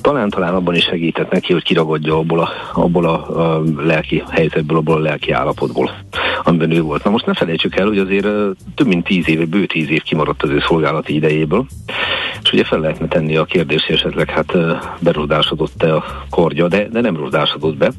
talán-talán 0.00 0.54
abban 0.54 0.74
is 0.74 0.84
segített 0.84 1.30
neki, 1.30 1.52
hogy 1.52 1.62
kiragadja 1.62 2.16
abból 2.16 2.40
a, 2.40 2.50
abból 2.72 3.06
a, 3.06 3.40
a 3.56 3.62
lelki 3.76 4.22
helyzetből, 4.30 4.76
abból 4.76 4.94
a 4.94 4.98
lelki 4.98 5.30
állapotból, 5.30 5.90
amiben 6.42 6.70
ő 6.70 6.82
volt. 6.82 7.04
Na 7.04 7.10
most 7.10 7.26
ne 7.26 7.34
felejtsük 7.34 7.76
el, 7.76 7.86
hogy 7.86 7.98
azért 7.98 8.26
több 8.74 8.86
mint 8.86 9.04
tíz 9.04 9.28
év, 9.28 9.48
bő 9.48 9.66
tíz 9.66 9.90
év 9.90 10.02
kimaradt 10.02 10.42
az 10.42 10.50
ő 10.50 10.60
szolgálati 10.66 11.14
idejéből, 11.14 11.66
és 12.42 12.52
ugye 12.52 12.64
fel 12.64 12.80
lehetne 12.80 13.08
tenni 13.08 13.36
a 13.36 13.44
kérdést, 13.44 13.86
hogy 13.86 13.94
esetleg 13.94 14.30
hát 14.30 14.56
berúdásodott-e 15.00 15.94
a 15.94 16.04
kordja, 16.30 16.68
de, 16.68 16.88
de 16.88 17.00
nem 17.00 17.16
rúdásodott 17.16 17.76
be, 17.76 17.90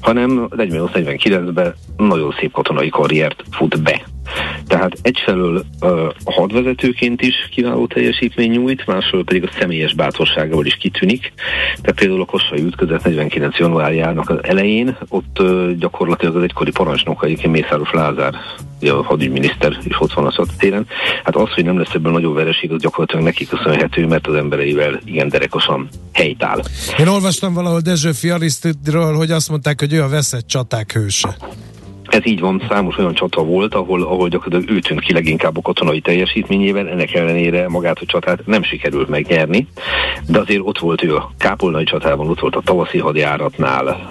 hanem 0.00 0.48
48-49-ben 0.56 1.74
nagyon 1.96 2.34
szép 2.38 2.52
katonai 2.52 2.88
karriert 2.88 3.44
fut 3.50 3.82
be. 3.82 4.13
Tehát 4.66 4.92
egyfelől 5.02 5.64
a 6.24 6.32
hadvezetőként 6.32 7.22
is 7.22 7.34
kiváló 7.50 7.86
teljesítmény 7.86 8.50
nyújt, 8.50 8.86
másfelől 8.86 9.24
pedig 9.24 9.42
a 9.44 9.50
személyes 9.58 9.94
bátorságával 9.94 10.66
is 10.66 10.74
kitűnik. 10.74 11.32
Tehát 11.80 11.98
például 11.98 12.20
a 12.20 12.24
Kossai 12.24 12.62
ütközet 12.62 13.04
49. 13.04 13.58
januárjának 13.58 14.30
az 14.30 14.38
elején, 14.42 14.96
ott 15.08 15.42
gyakorlatilag 15.78 16.36
az 16.36 16.42
egykori 16.42 16.70
parancsnok, 16.70 17.24
egyébként 17.24 17.52
Mészáros 17.52 17.90
Lázár, 17.92 18.34
a 18.80 19.02
hadügyminiszter 19.02 19.78
is 19.84 20.00
ott 20.00 20.12
van 20.12 20.26
a 20.26 20.44
téren. 20.58 20.86
Hát 21.24 21.36
az, 21.36 21.52
hogy 21.54 21.64
nem 21.64 21.78
lesz 21.78 21.94
ebből 21.94 22.12
nagyobb 22.12 22.34
vereség, 22.34 22.72
az 22.72 22.80
gyakorlatilag 22.80 23.24
neki 23.24 23.46
köszönhető, 23.46 24.06
mert 24.06 24.26
az 24.26 24.34
embereivel 24.34 25.00
igen 25.04 25.28
derekosan 25.28 25.88
helytáll. 26.12 26.62
Én 26.98 27.06
olvastam 27.06 27.54
valahol 27.54 27.80
Dezső 27.80 28.12
Fiarisztidről, 28.12 29.14
hogy 29.14 29.30
azt 29.30 29.48
mondták, 29.48 29.80
hogy 29.80 29.92
ő 29.92 30.02
a 30.02 30.08
veszett 30.08 30.46
csaták 30.46 30.92
hőse. 30.92 31.36
Ez 32.08 32.26
így 32.26 32.40
van, 32.40 32.62
számos 32.68 32.98
olyan 32.98 33.14
csata 33.14 33.44
volt, 33.44 33.74
ahol, 33.74 34.02
ahol 34.02 34.28
gyakorlatilag 34.28 34.76
ő 34.76 34.80
tűnt 34.80 35.00
ki 35.00 35.12
leginkább 35.12 35.56
a 35.56 35.62
katonai 35.62 36.00
teljesítményével, 36.00 36.88
ennek 36.88 37.14
ellenére 37.14 37.68
magát 37.68 37.98
a 37.98 38.06
csatát 38.06 38.46
nem 38.46 38.62
sikerült 38.62 39.08
megnyerni, 39.08 39.66
de 40.28 40.38
azért 40.38 40.60
ott 40.62 40.78
volt 40.78 41.02
ő 41.02 41.16
a 41.16 41.30
kápolnai 41.38 41.84
csatában, 41.84 42.28
ott 42.28 42.40
volt 42.40 42.56
a 42.56 42.62
tavaszi 42.64 42.98
hadjáratnál, 42.98 44.06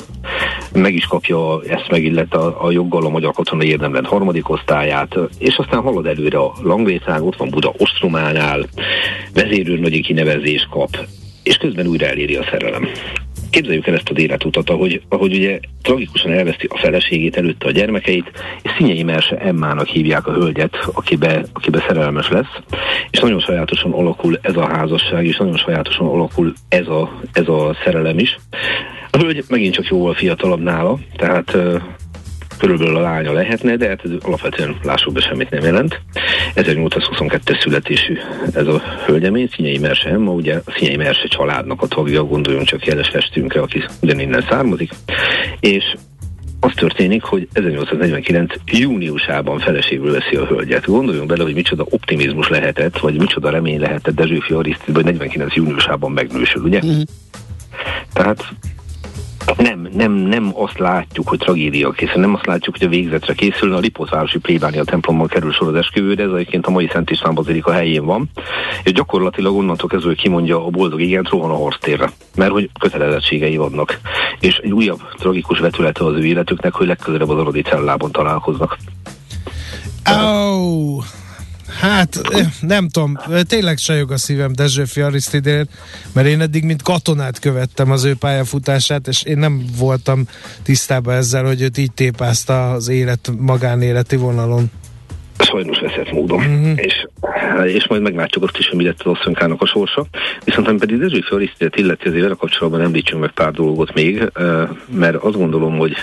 meg 0.74 0.94
is 0.94 1.06
kapja 1.06 1.62
ezt 1.68 1.90
megillet 1.90 2.34
a, 2.34 2.66
a 2.66 2.72
joggal 2.72 3.06
a 3.06 3.10
magyar 3.10 3.34
katonai 3.34 3.68
érdemlen 3.68 4.06
harmadik 4.06 4.50
osztályát, 4.50 5.16
és 5.38 5.56
aztán 5.58 5.82
halad 5.82 6.06
előre 6.06 6.38
a 6.38 6.54
Langvécán, 6.62 7.22
ott 7.22 7.36
van 7.36 7.50
Buda 7.50 7.74
Ostrománál, 7.78 8.66
vezérőrnagyi 9.34 10.02
kinevezés 10.02 10.68
kap, 10.72 10.98
és 11.44 11.58
közben 11.58 11.88
újra 11.88 12.06
eléri 12.06 12.36
a 12.36 12.46
szerelem 12.52 12.88
képzeljük 13.54 13.88
el 13.88 13.94
ezt 13.94 14.10
az 14.10 14.20
életutat, 14.20 14.70
ahogy, 14.70 15.02
ahogy 15.10 15.34
ugye 15.34 15.60
tragikusan 15.82 16.32
elveszti 16.32 16.68
a 16.70 16.78
feleségét, 16.78 17.38
előtte 17.38 17.68
a 17.68 17.72
gyermekeit, 17.72 18.32
és 18.62 18.72
Szinyei 18.78 19.04
Merse 19.04 19.38
Emmának 19.38 19.88
hívják 19.88 20.28
a 20.28 20.32
hölgyet, 20.32 20.76
akibe, 20.94 21.46
akibe 21.54 21.84
szerelmes 21.88 22.30
lesz, 22.30 22.54
és 23.10 23.20
nagyon 23.20 23.40
sajátosan 23.40 23.92
alakul 23.92 24.40
ez 24.42 24.56
a 24.56 24.68
házasság, 24.68 25.26
és 25.26 25.38
nagyon 25.38 25.58
sajátosan 25.58 26.08
alakul 26.08 26.54
ez 26.70 26.88
a, 26.88 27.20
ez 27.34 27.48
a 27.48 27.76
szerelem 27.84 28.20
is. 28.20 28.38
A 29.10 29.18
hölgy 29.18 29.44
megint 29.50 29.74
csak 29.74 29.88
jóval 29.88 30.14
fiatalabb 30.14 30.62
nála, 30.62 31.00
tehát 31.16 31.58
körülbelül 32.64 32.96
a 32.96 33.02
lánya 33.02 33.34
lehetne, 33.34 33.76
de 33.76 33.88
hát 33.88 34.02
ez 34.04 34.12
alapvetően 34.22 34.76
lássuk 34.84 35.14
be 35.14 35.22
semmit 35.22 35.50
nem 35.50 35.64
jelent. 35.64 36.02
1822 36.54 37.58
születésű 37.60 38.18
ez 38.54 38.68
a 38.68 38.82
hölgyemény, 39.06 39.50
Szinyei 39.52 39.78
Merse 39.78 40.10
Emma, 40.10 40.32
ugye 40.32 40.62
a 40.66 40.72
Szinyei 40.72 40.96
Merse 40.96 41.28
családnak 41.28 41.82
a 41.82 41.88
tagja, 41.88 42.24
gondoljunk 42.24 42.68
csak 42.68 42.86
jeles 42.86 43.10
festünkre, 43.10 43.62
aki 43.62 43.84
ugyaninnen 44.02 44.46
származik, 44.50 44.92
és 45.60 45.84
az 46.60 46.72
történik, 46.76 47.24
hogy 47.24 47.48
1849. 47.54 48.54
júniusában 48.66 49.60
feleségül 49.60 50.12
veszi 50.12 50.36
a 50.36 50.46
hölgyet. 50.46 50.86
Gondoljunk 50.86 51.28
bele, 51.28 51.44
hogy 51.44 51.54
micsoda 51.54 51.86
optimizmus 51.90 52.50
lehetett, 52.50 52.98
vagy 52.98 53.20
micsoda 53.20 53.50
remény 53.50 53.80
lehetett 53.80 54.16
Dezsőfi 54.16 54.54
Arisztid, 54.54 54.96
hogy 54.96 55.04
49. 55.04 55.56
júniusában 55.56 56.12
megnősül, 56.12 56.64
ugye? 56.64 56.80
Mm-hmm. 56.86 57.02
Tehát 58.14 58.46
nem, 59.58 59.88
nem, 59.94 60.12
nem 60.12 60.52
azt 60.56 60.80
látjuk, 60.80 61.28
hogy 61.28 61.40
tragédia 61.40 61.92
készül, 61.92 62.22
nem 62.22 62.34
azt 62.34 62.46
látjuk, 62.46 62.78
hogy 62.78 62.88
a 62.88 62.90
végzetre 62.90 63.34
készül. 63.34 63.74
A 63.74 63.80
Lipótvárosi 63.80 64.40
plébánia 64.40 64.84
templomban 64.84 65.28
kerül 65.28 65.52
sor 65.52 65.68
az 65.68 65.76
esküvőre, 65.76 66.24
ez 66.24 66.32
egyébként 66.32 66.66
a 66.68 66.72
mai 66.72 66.90
Szent 66.92 67.10
István 67.10 67.34
Bazilika 67.34 67.72
helyén 67.72 68.06
van, 68.06 68.30
és 68.84 68.92
gyakorlatilag 68.92 69.56
onnantól 69.56 69.90
kezdve 69.90 70.14
kimondja 70.14 70.66
a 70.66 70.70
boldog 70.70 71.02
igent, 71.02 71.30
rohan 71.30 71.52
a 71.52 71.56
horsztérre, 71.56 72.10
mert 72.36 72.52
hogy 72.52 72.70
kötelezettségei 72.80 73.58
vannak. 73.58 74.00
És 74.40 74.58
egy 74.58 74.72
újabb 74.72 75.02
tragikus 75.16 75.60
vetülete 75.60 76.06
az 76.06 76.14
ő 76.14 76.26
életüknek, 76.26 76.74
hogy 76.74 76.88
legközelebb 76.88 77.30
az 77.30 77.40
Aradi 77.40 77.62
cellában 77.62 78.12
találkoznak. 78.12 78.78
Oh. 80.10 81.04
Hát 81.80 82.22
nem 82.62 82.90
tudom, 82.90 83.18
tényleg 83.48 83.78
se 83.78 83.94
jog 83.94 84.12
a 84.12 84.18
szívem 84.18 84.52
Dezsőfi 84.54 85.02
Arisztidért, 85.02 85.70
mert 86.14 86.28
én 86.28 86.42
eddig 86.42 86.64
mint 86.64 86.82
katonát 86.82 87.40
követtem 87.40 87.92
az 87.92 88.04
ő 88.04 88.16
pályafutását, 88.16 89.08
és 89.08 89.24
én 89.24 89.38
nem 89.38 89.66
voltam 89.78 90.24
tisztában 90.64 91.16
ezzel, 91.16 91.44
hogy 91.44 91.62
őt 91.62 91.78
így 91.78 91.92
tépázta 91.92 92.72
az 92.72 92.88
élet, 92.88 93.32
magánéleti 93.38 94.16
vonalon. 94.16 94.72
Sajnos 95.38 95.80
veszett 95.80 96.12
módon. 96.12 96.40
Uh-huh. 96.40 96.72
És, 96.76 97.08
és 97.66 97.88
majd 97.88 98.02
meglátjuk 98.02 98.44
azt 98.44 98.58
is, 98.58 98.68
hogy 98.68 98.78
mi 98.78 98.84
lett 98.84 99.02
az 99.02 99.18
asszonykának 99.20 99.62
a 99.62 99.66
sorsa. 99.66 100.06
Viszont 100.44 100.68
ami 100.68 100.78
pedig 100.78 100.98
Dezsőfi 100.98 101.34
Arisztidért 101.34 101.76
illeti, 101.76 102.08
azért 102.08 102.24
vele 102.24 102.36
kapcsolatban 102.40 102.82
említsünk 102.82 103.22
meg 103.22 103.32
pár 103.32 103.52
dolgot 103.52 103.94
még, 103.94 104.32
mert 104.90 105.16
azt 105.16 105.36
gondolom, 105.38 105.78
hogy 105.78 105.96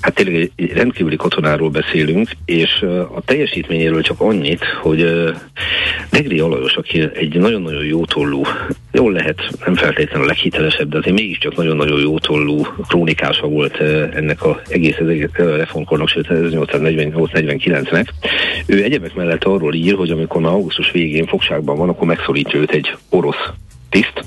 Hát 0.00 0.14
tényleg 0.14 0.50
egy 0.56 0.72
rendkívüli 0.72 1.16
katonáról 1.16 1.70
beszélünk, 1.70 2.30
és 2.44 2.82
a 3.14 3.20
teljesítményéről 3.24 4.02
csak 4.02 4.20
annyit, 4.20 4.64
hogy 4.64 5.30
Negri 6.10 6.38
Alajos, 6.38 6.74
aki 6.74 7.08
egy 7.14 7.38
nagyon-nagyon 7.38 7.84
jó 7.84 8.04
tollú, 8.04 8.42
jól 8.92 9.12
lehet, 9.12 9.40
nem 9.64 9.74
feltétlenül 9.74 10.24
a 10.24 10.28
leghitelesebb, 10.28 10.88
de 10.88 10.98
azért 10.98 11.16
mégiscsak 11.16 11.56
nagyon-nagyon 11.56 12.00
jó 12.00 12.18
tollú 12.18 12.66
krónikása 12.88 13.46
volt 13.46 13.80
ennek 14.14 14.42
a 14.42 14.60
egész 14.68 14.96
reformkornak, 15.36 16.08
sőt 16.08 16.26
1848-49-nek. 16.30 18.06
Ő 18.66 18.82
egyebek 18.82 19.14
mellett 19.14 19.44
arról 19.44 19.74
ír, 19.74 19.94
hogy 19.94 20.10
amikor 20.10 20.40
már 20.40 20.52
augusztus 20.52 20.90
végén 20.90 21.26
fogságban 21.26 21.76
van, 21.76 21.88
akkor 21.88 22.06
megszorítja 22.06 22.60
őt 22.60 22.70
egy 22.70 22.94
orosz 23.08 23.50
tiszt, 23.90 24.24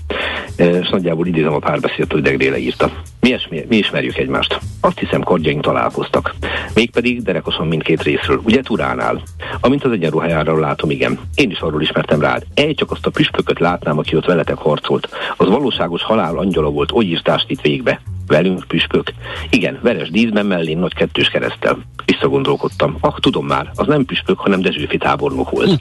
és 0.55 0.89
nagyjából 0.89 1.27
idézem 1.27 1.53
a 1.53 1.59
párbeszédet, 1.59 2.11
hogy 2.11 2.21
Degré 2.21 2.47
leírta. 2.47 2.91
Mi, 3.19 3.29
ismer, 3.29 3.65
mi 3.67 3.75
ismerjük 3.75 4.17
egymást. 4.17 4.59
Azt 4.81 4.99
hiszem, 4.99 5.21
kardjaink 5.21 5.61
találkoztak. 5.61 6.35
Mégpedig 6.73 7.21
derekosan 7.21 7.67
mindkét 7.67 8.03
részről. 8.03 8.41
Ugye 8.43 8.61
Turánál. 8.61 9.21
Amint 9.59 9.83
az 9.83 9.91
egyenruhájáról 9.91 10.59
látom, 10.59 10.89
igen. 10.89 11.19
Én 11.35 11.49
is 11.49 11.59
arról 11.59 11.81
ismertem 11.81 12.21
rád. 12.21 12.43
Egy 12.53 12.75
csak 12.75 12.91
azt 12.91 13.05
a 13.05 13.09
püspököt 13.09 13.59
látnám, 13.59 13.97
aki 13.97 14.15
ott 14.15 14.25
veletek 14.25 14.57
harcolt. 14.57 15.09
Az 15.37 15.47
valóságos 15.47 16.03
halál 16.03 16.37
angyala 16.37 16.69
volt, 16.69 16.91
oly 16.91 17.05
írtást 17.05 17.49
itt 17.49 17.61
végbe. 17.61 18.01
Velünk, 18.27 18.63
püspök? 18.67 19.13
Igen, 19.49 19.79
veres 19.81 20.09
díszben 20.09 20.45
mellén 20.45 20.77
nagy 20.77 20.93
kettős 20.93 21.27
keresztel. 21.27 21.77
Visszagondolkodtam. 22.05 22.97
Ah, 22.99 23.19
tudom 23.19 23.45
már, 23.45 23.71
az 23.75 23.87
nem 23.87 24.05
püspök, 24.05 24.39
hanem 24.39 24.61
Dezsőfi 24.61 24.97
tábornok 24.97 25.49
volt. 25.49 25.69
Hm. 25.69 25.75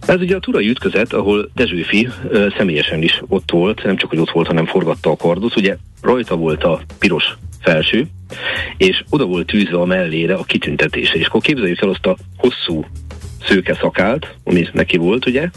Ez 0.00 0.20
ugye 0.20 0.36
a 0.36 0.40
turai 0.40 0.68
ütközet, 0.68 1.12
ahol 1.12 1.50
Dezsőfi 1.54 2.08
ö, 2.28 2.46
személyesen 2.56 3.02
is 3.02 3.22
ott 3.28 3.50
volt, 3.50 3.82
nem 3.84 3.96
csak, 3.96 4.08
hogy 4.08 4.18
ott 4.18 4.30
volt, 4.30 4.46
hanem 4.46 4.66
forgatta 4.66 5.10
a 5.10 5.16
kardot. 5.16 5.56
Ugye 5.56 5.76
rajta 6.02 6.36
volt 6.36 6.64
a 6.64 6.80
piros 6.98 7.36
felső, 7.60 8.06
és 8.76 9.04
oda 9.10 9.24
volt 9.24 9.46
tűzve 9.46 9.78
a 9.78 9.84
mellére 9.84 10.34
a 10.34 10.44
kitüntetése. 10.44 11.14
És 11.14 11.26
akkor 11.26 11.40
képzeljük 11.40 11.80
el 11.82 11.88
azt 11.88 12.06
a 12.06 12.16
hosszú 12.36 12.84
szőke 13.46 13.74
szakált, 13.74 14.34
ami 14.44 14.66
neki 14.72 14.96
volt, 14.96 15.26
ugye, 15.26 15.48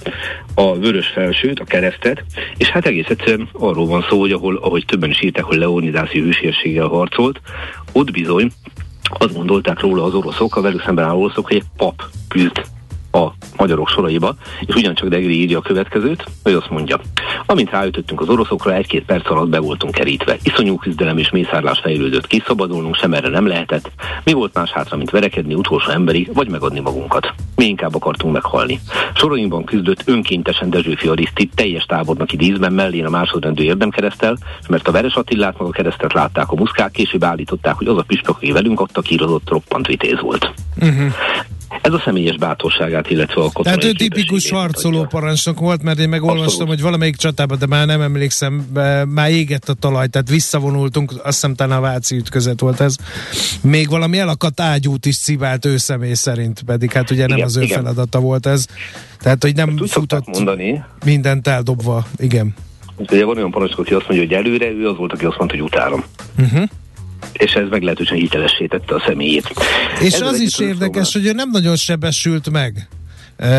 a 0.54 0.78
vörös 0.78 1.08
felsőt, 1.08 1.60
a 1.60 1.64
keresztet, 1.64 2.24
és 2.58 2.68
hát 2.68 2.86
egész 2.86 3.10
egyszerűen 3.10 3.50
arról 3.54 3.86
van 3.86 4.06
szó, 4.10 4.20
hogy 4.20 4.32
ahol, 4.32 4.56
ahogy 4.56 4.86
többen 4.86 5.10
is 5.10 5.22
írták, 5.22 5.44
hogy 5.44 5.58
Leonidászi 5.58 6.20
hűségséggel 6.20 6.88
harcolt, 6.88 7.42
ott 7.92 8.12
bizony 8.12 8.52
azt 9.10 9.36
gondolták 9.36 9.80
róla 9.80 10.04
az 10.04 10.14
oroszok, 10.14 10.56
a 10.56 10.62
velük 10.62 10.84
szemben 10.84 11.06
álló 11.06 11.22
oroszok, 11.22 11.48
hogy 11.48 11.56
egy 11.56 11.64
pap 11.78 12.04
küzd 12.28 12.62
a 13.12 13.28
magyarok 13.58 13.90
soraiba, 13.90 14.36
és 14.66 14.76
ugyancsak 14.76 15.08
Degri 15.08 15.40
írja 15.42 15.58
a 15.58 15.62
következőt, 15.62 16.26
hogy 16.44 16.54
azt 16.54 16.70
mondja, 16.70 17.00
amint 17.46 17.70
ráütöttünk 17.70 18.22
az 18.22 18.30
oroszokra, 18.30 18.74
egy-két 18.74 19.06
perc 19.06 19.30
alatt 19.30 19.50
be 19.50 19.60
voltunk 19.60 19.94
kerítve. 19.94 20.38
Iszonyú 20.44 20.78
küzdelem 20.78 21.18
és 21.18 21.30
mészárlás 21.30 21.80
fejlődött 21.80 22.28
ki, 22.28 22.44
szabadulnunk 22.46 22.96
sem 22.96 23.14
erre 23.14 23.30
nem 23.30 23.48
lehetett. 23.48 23.92
Mi 24.24 24.34
volt 24.34 24.54
más 24.54 24.72
hátra, 24.72 24.98
mint 24.98 25.10
verekedni 25.10 25.54
utolsó 25.54 25.92
emberi, 25.92 26.30
vagy 26.34 26.50
megadni 26.50 26.80
magunkat. 26.80 27.34
Mi 27.56 27.66
inkább 27.66 27.96
akartunk 27.96 28.34
meghalni. 28.34 28.80
Sorainkban 29.16 29.64
küzdött 29.64 30.02
önkéntesen 30.06 30.70
Dezsőfi 30.70 31.08
Ariszti 31.08 31.50
teljes 31.56 31.86
tábornoki 31.86 32.36
díszben 32.36 32.74
mellén 32.74 33.06
a 33.06 33.10
másodrendű 33.10 33.64
érdemkeresztel, 33.64 34.38
mert 34.68 34.88
a 34.88 34.92
Veres 34.92 35.14
Attillát 35.14 35.60
meg 35.60 35.68
a 35.68 35.72
keresztet 35.72 36.14
látták 36.14 36.52
a 36.52 36.56
muszkák, 36.56 36.92
később 36.92 37.24
állították, 37.24 37.74
hogy 37.76 37.88
az 37.88 37.98
a 37.98 38.04
püspök, 38.08 38.36
aki 38.36 38.52
velünk 38.52 38.80
adta, 38.80 39.02
írozott, 39.10 39.50
roppant 39.50 39.88
vitéz 39.88 40.20
volt. 40.22 40.54
Uh-huh. 40.82 41.14
Ez 41.82 41.94
a 41.94 42.00
személyes 42.00 42.38
bátorságát, 42.38 42.99
illetve 43.08 43.42
a 43.42 43.50
katonai 43.52 43.64
Tehát 43.64 43.84
ő 43.84 43.92
tipikus 43.92 44.50
harcoló 44.50 45.06
parancsnok 45.06 45.60
volt, 45.60 45.84
mert 45.84 46.00
én 46.00 46.10
megolvastam, 46.10 46.46
Abszolút. 46.46 46.70
hogy 46.70 46.82
valamelyik 46.82 47.16
csatában, 47.16 47.58
de 47.60 47.66
már 47.66 47.86
nem 47.86 48.02
emlékszem, 48.02 48.54
már 49.08 49.30
égett 49.30 49.70
a 49.70 49.74
talaj, 49.74 50.08
tehát 50.08 50.30
visszavonultunk, 50.30 51.12
azt 51.12 51.24
hiszem 51.24 51.56
talán 51.56 51.78
a 51.78 51.82
Váci 51.82 52.16
ütközet 52.16 52.60
volt 52.60 52.80
ez. 52.80 52.96
Még 53.62 53.90
valami 53.90 54.18
elakadt 54.18 54.60
ágyút 54.60 55.06
is 55.06 55.18
civált 55.18 55.66
ő 55.66 55.78
személy 55.78 56.14
szerint, 56.14 56.62
pedig 56.66 56.92
hát 56.92 57.12
ugye 57.12 57.28
nem 57.28 57.38
igen, 57.38 57.48
az 57.48 57.58
ő 57.58 57.62
igen. 57.62 57.78
feladata 57.78 58.20
volt 58.20 58.46
ez. 58.46 58.66
Tehát, 59.20 59.44
hogy 59.44 59.56
nem 59.56 59.78
futott 59.88 60.28
mondani. 60.28 60.84
mindent 61.06 61.48
eldobva, 61.48 62.06
igen. 62.18 62.56
Ugye 62.98 63.26
van 63.26 63.38
olyan 63.38 63.52
parancsnok, 63.52 63.80
aki 63.80 63.94
azt 63.94 64.08
mondja, 64.08 64.28
hogy 64.28 64.46
előre, 64.46 64.72
ő 64.72 64.88
az 64.88 64.98
volt, 64.98 65.14
aki 65.14 65.26
azt 65.26 65.38
mondta, 65.38 65.56
hogy 65.56 65.66
utálom. 65.66 66.04
Uh-huh 66.38 66.70
és 67.34 67.54
ez 67.54 67.70
meglehetősen 67.70 68.18
hitelessé 68.18 68.66
tette 68.66 68.96
a 68.96 69.04
személyét. 69.08 69.54
És 70.02 70.14
ez 70.14 70.22
az 70.22 70.40
is 70.40 70.60
érdekes, 70.60 71.14
hogy 71.14 71.26
ő 71.26 71.32
nem 71.32 71.50
nagyon 71.50 71.76
sebesült 71.76 72.50
meg. 72.50 72.88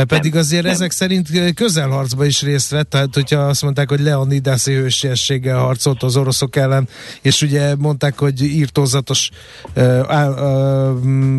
Pedig 0.07 0.33
nem, 0.33 0.41
azért 0.41 0.63
nem. 0.63 0.73
ezek 0.73 0.91
szerint 0.91 1.55
közelharcba 1.55 2.25
is 2.25 2.43
részt 2.43 2.71
vett, 2.71 2.91
tehát 2.91 3.15
hogyha 3.15 3.41
azt 3.41 3.63
mondták, 3.63 3.89
hogy 3.89 4.01
Leonidászi 4.01 4.73
hősiességgel 4.73 5.59
harcolt 5.59 6.03
az 6.03 6.17
oroszok 6.17 6.57
ellen, 6.57 6.89
és 7.23 7.43
ugye 7.43 7.77
mondták, 7.77 8.19
hogy 8.19 8.43
írtózatos 8.43 9.31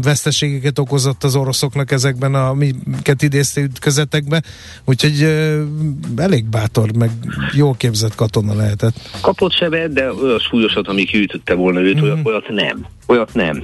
veszteségeket 0.01 0.79
okozott 0.79 1.23
az 1.23 1.35
oroszoknak 1.35 1.91
ezekben 1.91 2.35
a 2.35 2.53
miket 2.53 3.21
idézte 3.21 3.61
ütközetekbe, 3.61 4.41
úgyhogy 4.85 5.21
elég 6.15 6.45
bátor, 6.45 6.91
meg 6.97 7.09
jól 7.53 7.75
képzett 7.75 8.15
katona 8.15 8.55
lehetett. 8.55 8.95
Kapott 9.21 9.53
sebet, 9.53 9.93
de 9.93 10.13
olyan 10.13 10.39
súlyosat, 10.39 10.87
ami 10.87 11.03
kiütötte 11.03 11.53
volna 11.53 11.79
őt, 11.79 12.01
mm. 12.01 12.23
olyat 12.23 12.49
nem. 12.49 12.85
Olyat 13.11 13.33
nem. 13.33 13.63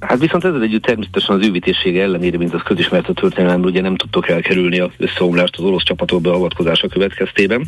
Hát 0.00 0.18
viszont 0.18 0.44
ezzel 0.44 0.62
együtt 0.62 0.82
természetesen 0.82 1.36
az 1.36 1.46
ő 1.46 2.00
ellenére, 2.00 2.38
mint 2.38 2.54
az 2.54 2.62
közismert 2.64 3.08
a 3.08 3.12
történelemben, 3.12 3.70
ugye 3.70 3.80
nem 3.80 3.96
tudtok 3.96 4.28
elkerülni 4.28 4.78
a 4.78 4.90
összeomlást 4.96 5.56
az 5.56 5.64
orosz 5.64 5.82
csapatok 5.82 6.20
beavatkozása 6.20 6.88
következtében. 6.88 7.64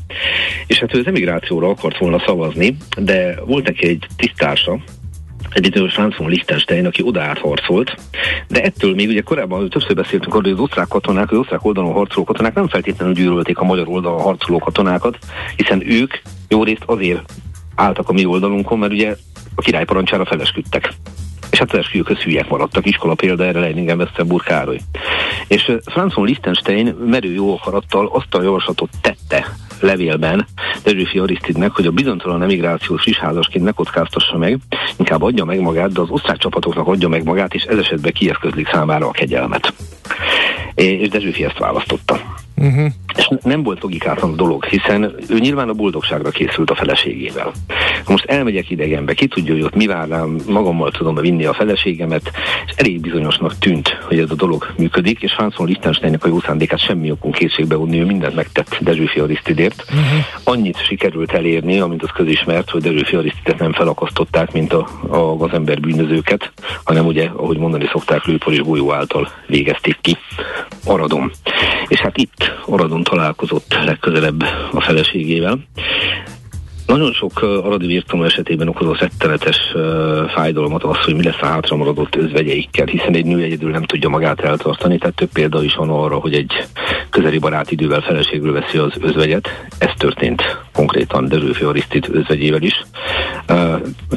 És 0.66 0.78
hát 0.78 0.95
ő 0.95 0.99
az 0.99 1.06
emigrációra 1.06 1.68
akart 1.68 1.99
volna 1.99 2.23
szavazni, 2.26 2.76
de 2.99 3.40
volt 3.47 3.66
neki 3.66 3.87
egy 3.87 4.06
tisztársa, 4.16 4.78
egy 5.50 5.71
bizonyos 5.71 5.95
Franz 5.95 6.15
Liechtenstein, 6.19 6.86
aki 6.86 7.02
oda 7.02 7.23
átharcolt, 7.23 7.97
de 8.49 8.62
ettől 8.62 8.95
még 8.95 9.08
ugye 9.08 9.21
korábban 9.21 9.69
többször 9.69 9.95
beszéltünk 9.95 10.34
arról, 10.34 10.43
hogy 10.43 10.52
az 10.52 10.60
osztrák 10.60 10.89
katonák, 10.89 11.30
az 11.30 11.39
osztrák 11.39 11.65
oldalon 11.65 11.93
harcoló 11.93 12.25
katonák 12.25 12.54
nem 12.54 12.69
feltétlenül 12.69 13.15
gyűlölték 13.15 13.58
a 13.58 13.65
magyar 13.65 13.89
oldalon 13.89 14.21
harcoló 14.21 14.58
katonákat, 14.58 15.19
hiszen 15.56 15.91
ők 15.91 16.15
jó 16.49 16.65
részt 16.65 16.82
azért 16.86 17.32
álltak 17.75 18.08
a 18.08 18.12
mi 18.12 18.25
oldalunkon, 18.25 18.78
mert 18.78 18.93
ugye 18.93 19.17
a 19.54 19.62
király 19.62 19.84
parancsára 19.84 20.25
felesküdtek. 20.25 20.93
És 21.56 21.62
hát 21.62 21.73
az 21.73 21.78
esküjükhöz 21.78 22.19
hülyek 22.19 22.49
maradtak. 22.49 22.86
Iskola 22.86 23.14
példa 23.14 23.45
erre 23.45 23.60
Leiningen 23.60 23.99
Westerburg 23.99 24.42
Károly. 24.42 24.80
És 25.49 25.73
Franz 25.84 26.14
von 26.14 26.25
Liechtenstein 26.25 26.86
merő 26.86 27.32
jó 27.32 27.54
akarattal 27.54 28.10
azt 28.12 28.34
a 28.34 28.42
javaslatot 28.42 28.90
tette 29.00 29.47
levélben 29.80 30.47
Dezsőfi 30.82 31.19
Arisztidnek, 31.19 31.71
hogy 31.71 31.86
a 31.86 31.90
bizonytalan 31.90 32.42
emigrációs 32.42 33.06
isházasként 33.06 33.64
ne 33.64 33.71
kockáztassa 33.71 34.38
meg, 34.38 34.58
inkább 34.97 35.23
adja 35.23 35.45
meg 35.45 35.60
magát, 35.60 35.92
de 35.92 36.00
az 36.00 36.10
osztrák 36.10 36.36
csapatoknak 36.36 36.86
adja 36.86 37.08
meg 37.08 37.25
magát, 37.25 37.54
és 37.54 37.62
ez 37.62 37.78
esetben 37.78 38.12
Kiev 38.12 38.36
közlik 38.36 38.69
számára 38.69 39.06
a 39.06 39.10
kegyelmet. 39.10 39.73
És 40.75 41.08
Dezsőfi 41.08 41.45
ezt 41.45 41.58
választotta. 41.58 42.46
Uh-huh. 42.56 42.86
És 43.16 43.28
nem 43.42 43.62
volt 43.62 43.82
logikátlan 43.82 44.32
a 44.32 44.34
dolog, 44.34 44.64
hiszen 44.64 45.14
ő 45.28 45.38
nyilván 45.38 45.69
a 45.69 45.73
boldogságra 45.73 46.30
készült 46.30 46.71
a 46.71 46.75
feleségével. 46.75 47.52
Most 48.06 48.25
elmegyek 48.25 48.71
idegenbe, 48.71 49.14
ki 49.14 49.26
tudja, 49.26 49.52
hogy 49.52 49.62
ott 49.62 49.75
mi 49.75 49.86
vár 49.86 50.08
rám, 50.08 50.38
magammal 50.49 50.90
tudom 50.90 51.14
vinni 51.14 51.45
a 51.45 51.52
feleségemet, 51.52 52.30
és 52.66 52.73
elég 52.76 53.00
bizonyosnak 53.00 53.58
tűnt, 53.58 53.99
hogy 54.02 54.19
ez 54.19 54.30
a 54.30 54.34
dolog 54.34 54.73
működik, 54.78 55.23
és 55.23 55.34
Hanson 55.34 55.66
Lichtensteinnek 55.66 56.25
a 56.25 56.28
jó 56.28 56.40
szándékát 56.40 56.80
semmi 56.80 57.10
okunk 57.10 57.34
kétségbe 57.34 57.76
unni, 57.76 58.00
ő 58.00 58.04
mindent 58.04 58.34
megtett 58.34 58.78
Dezsőfi 58.80 59.21
Arisztidért. 59.21 59.84
Uh-huh. 59.88 60.25
Annyit 60.45 60.84
sikerült 60.84 61.32
elérni, 61.32 61.78
amint 61.78 62.02
az 62.02 62.10
közismert, 62.14 62.71
hogy 62.71 62.82
Dezsőfi 62.82 63.16
Arisztidet 63.16 63.58
nem 63.58 63.73
felakasztották, 63.73 64.52
mint 64.52 64.73
a, 64.73 64.88
a 65.08 65.36
gazember 65.36 65.80
bűnözőket, 65.80 66.52
hanem 66.84 67.06
ugye, 67.06 67.30
ahogy 67.36 67.58
mondani 67.58 67.86
szokták, 67.92 68.25
lőpor 68.25 68.52
és 68.52 68.60
golyó 68.60 68.92
által 68.92 69.28
végezték 69.47 69.99
ki. 70.00 70.16
Aradom. 70.84 71.30
És 71.88 71.99
hát 71.99 72.16
itt 72.16 72.46
Aradon 72.67 73.02
találkozott 73.02 73.76
legközelebb 73.85 74.43
a 74.73 74.80
feleségével. 74.80 75.59
Nagyon 76.87 77.13
sok 77.13 77.43
aradi 77.43 77.87
virtum 77.87 78.23
esetében 78.23 78.69
okozott 78.69 78.99
rettenetes 78.99 79.56
fájdalmat 80.35 80.85
az, 80.85 80.97
hogy 80.97 81.15
mi 81.15 81.23
lesz 81.23 81.41
a 81.41 81.47
hátramaradott 81.47 82.17
özvegyeikkel, 82.17 82.87
hiszen 82.87 83.15
egy 83.15 83.25
nő 83.25 83.43
egyedül 83.43 83.71
nem 83.71 83.82
tudja 83.82 84.09
magát 84.09 84.41
eltartani, 84.41 84.99
tehát 84.99 85.15
több 85.15 85.32
példa 85.32 85.63
is 85.63 85.75
van 85.75 85.91
arra, 85.91 86.17
hogy 86.17 86.35
egy 86.35 86.52
közeli 87.11 87.39
barát 87.39 87.71
idővel 87.71 88.00
feleségről 88.00 88.52
veszi 88.52 88.78
az 88.78 88.93
özvegyet. 89.00 89.49
Ez 89.78 89.91
történt 89.97 90.43
konkrétan 90.73 91.28
Dezsőfi 91.28 91.65
Arisztit 91.65 92.09
özvegyével 92.09 92.63
is. 92.63 92.85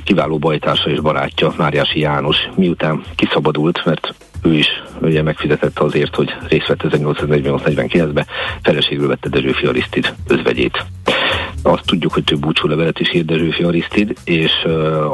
Kiváló 0.04 0.38
bajtársa 0.38 0.90
és 0.90 1.00
barátja 1.00 1.54
Máriási 1.58 2.00
János 2.00 2.38
miután 2.56 3.04
kiszabadult, 3.16 3.86
mert 3.86 4.14
ő 4.44 4.54
is 4.54 4.68
ugye 5.02 5.22
megfizetette 5.22 5.84
azért, 5.84 6.16
hogy 6.16 6.30
részt 6.48 6.68
vett 6.68 6.84
1848-49-ben, 6.84 8.26
feleségül 8.62 9.08
vette 9.08 9.30
Dezsőfi 9.30 9.66
Arisztid 9.66 10.14
özvegyét. 10.28 10.86
Azt 11.64 11.86
tudjuk, 11.86 12.14
hogy 12.14 12.24
több 12.24 12.40
búcsúlevelet 12.40 13.00
is 13.00 13.14
írt 13.14 13.26
Dezsőfi 13.26 13.64
Arisztid, 13.64 14.14
és 14.24 14.52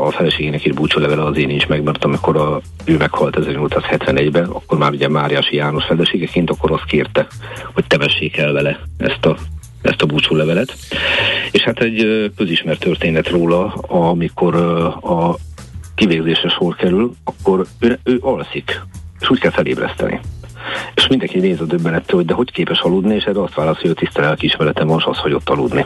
a 0.06 0.12
feleségének 0.12 0.66
írt 0.66 0.76
búcsúlevele 0.76 1.24
az 1.24 1.38
én 1.38 1.50
is 1.50 1.66
meg, 1.66 1.84
mert 1.84 2.04
amikor 2.04 2.38
a, 2.38 2.62
ő 2.86 2.98
meghalt 2.98 3.38
1871-ben, 3.40 4.46
akkor 4.46 4.78
már 4.78 4.92
ugye 4.92 5.10
Máriási 5.10 5.56
János 5.56 5.86
feleségeként, 5.86 6.50
akkor 6.50 6.72
azt 6.72 6.86
kérte, 6.86 7.28
hogy 7.74 7.86
temessék 7.88 8.38
el 8.38 8.54
vele 8.54 8.80
ezt 8.98 9.26
a 9.26 9.38
ezt 9.86 10.02
a 10.02 10.06
búcsúlevelet. 10.06 10.74
És 11.52 11.62
hát 11.62 11.80
egy 11.80 12.32
közismert 12.38 12.80
történet 12.80 13.30
róla, 13.30 13.74
amikor 13.88 14.56
a 15.02 15.36
kivégzésre 15.96 16.50
sor 16.50 16.76
kerül, 16.76 17.16
akkor 17.24 17.66
ő, 17.80 18.00
ő 18.04 18.18
alszik 18.22 18.82
és 19.26 19.30
úgy 19.30 19.40
kell 19.40 19.52
felébreszteni. 19.52 20.20
És 20.96 21.08
mindenki 21.08 21.40
néz 21.40 21.62
a 21.62 21.66
döbbenettől, 21.66 22.18
hogy 22.18 22.26
de 22.26 22.34
hogy 22.34 22.52
képes 22.52 22.80
aludni, 22.80 23.16
és 23.16 23.24
erre 23.24 23.42
azt 23.42 23.54
válaszolja, 23.54 23.88
hogy 23.88 24.06
tiszta 24.06 24.22
lelkiismeretem 24.22 24.88
most 24.88 25.08
az, 25.08 25.18
hogy 25.18 25.34
ott 25.34 25.50
aludni. 25.50 25.86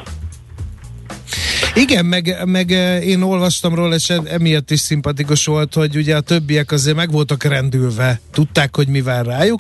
Igen, 1.76 2.06
meg, 2.06 2.42
meg 2.46 2.70
én 3.04 3.22
olvastam 3.22 3.76
róla, 3.76 3.96
és 3.96 4.10
emiatt 4.10 4.72
is 4.72 4.80
szimpatikus 4.80 5.46
volt, 5.46 5.74
hogy 5.74 5.96
ugye 5.96 6.16
a 6.16 6.22
többiek 6.22 6.72
azért 6.72 6.96
meg 6.96 7.12
voltak 7.12 7.44
rendülve, 7.44 8.20
tudták, 8.32 8.76
hogy 8.76 8.88
mi 8.88 9.02
vár 9.02 9.26
rájuk, 9.26 9.60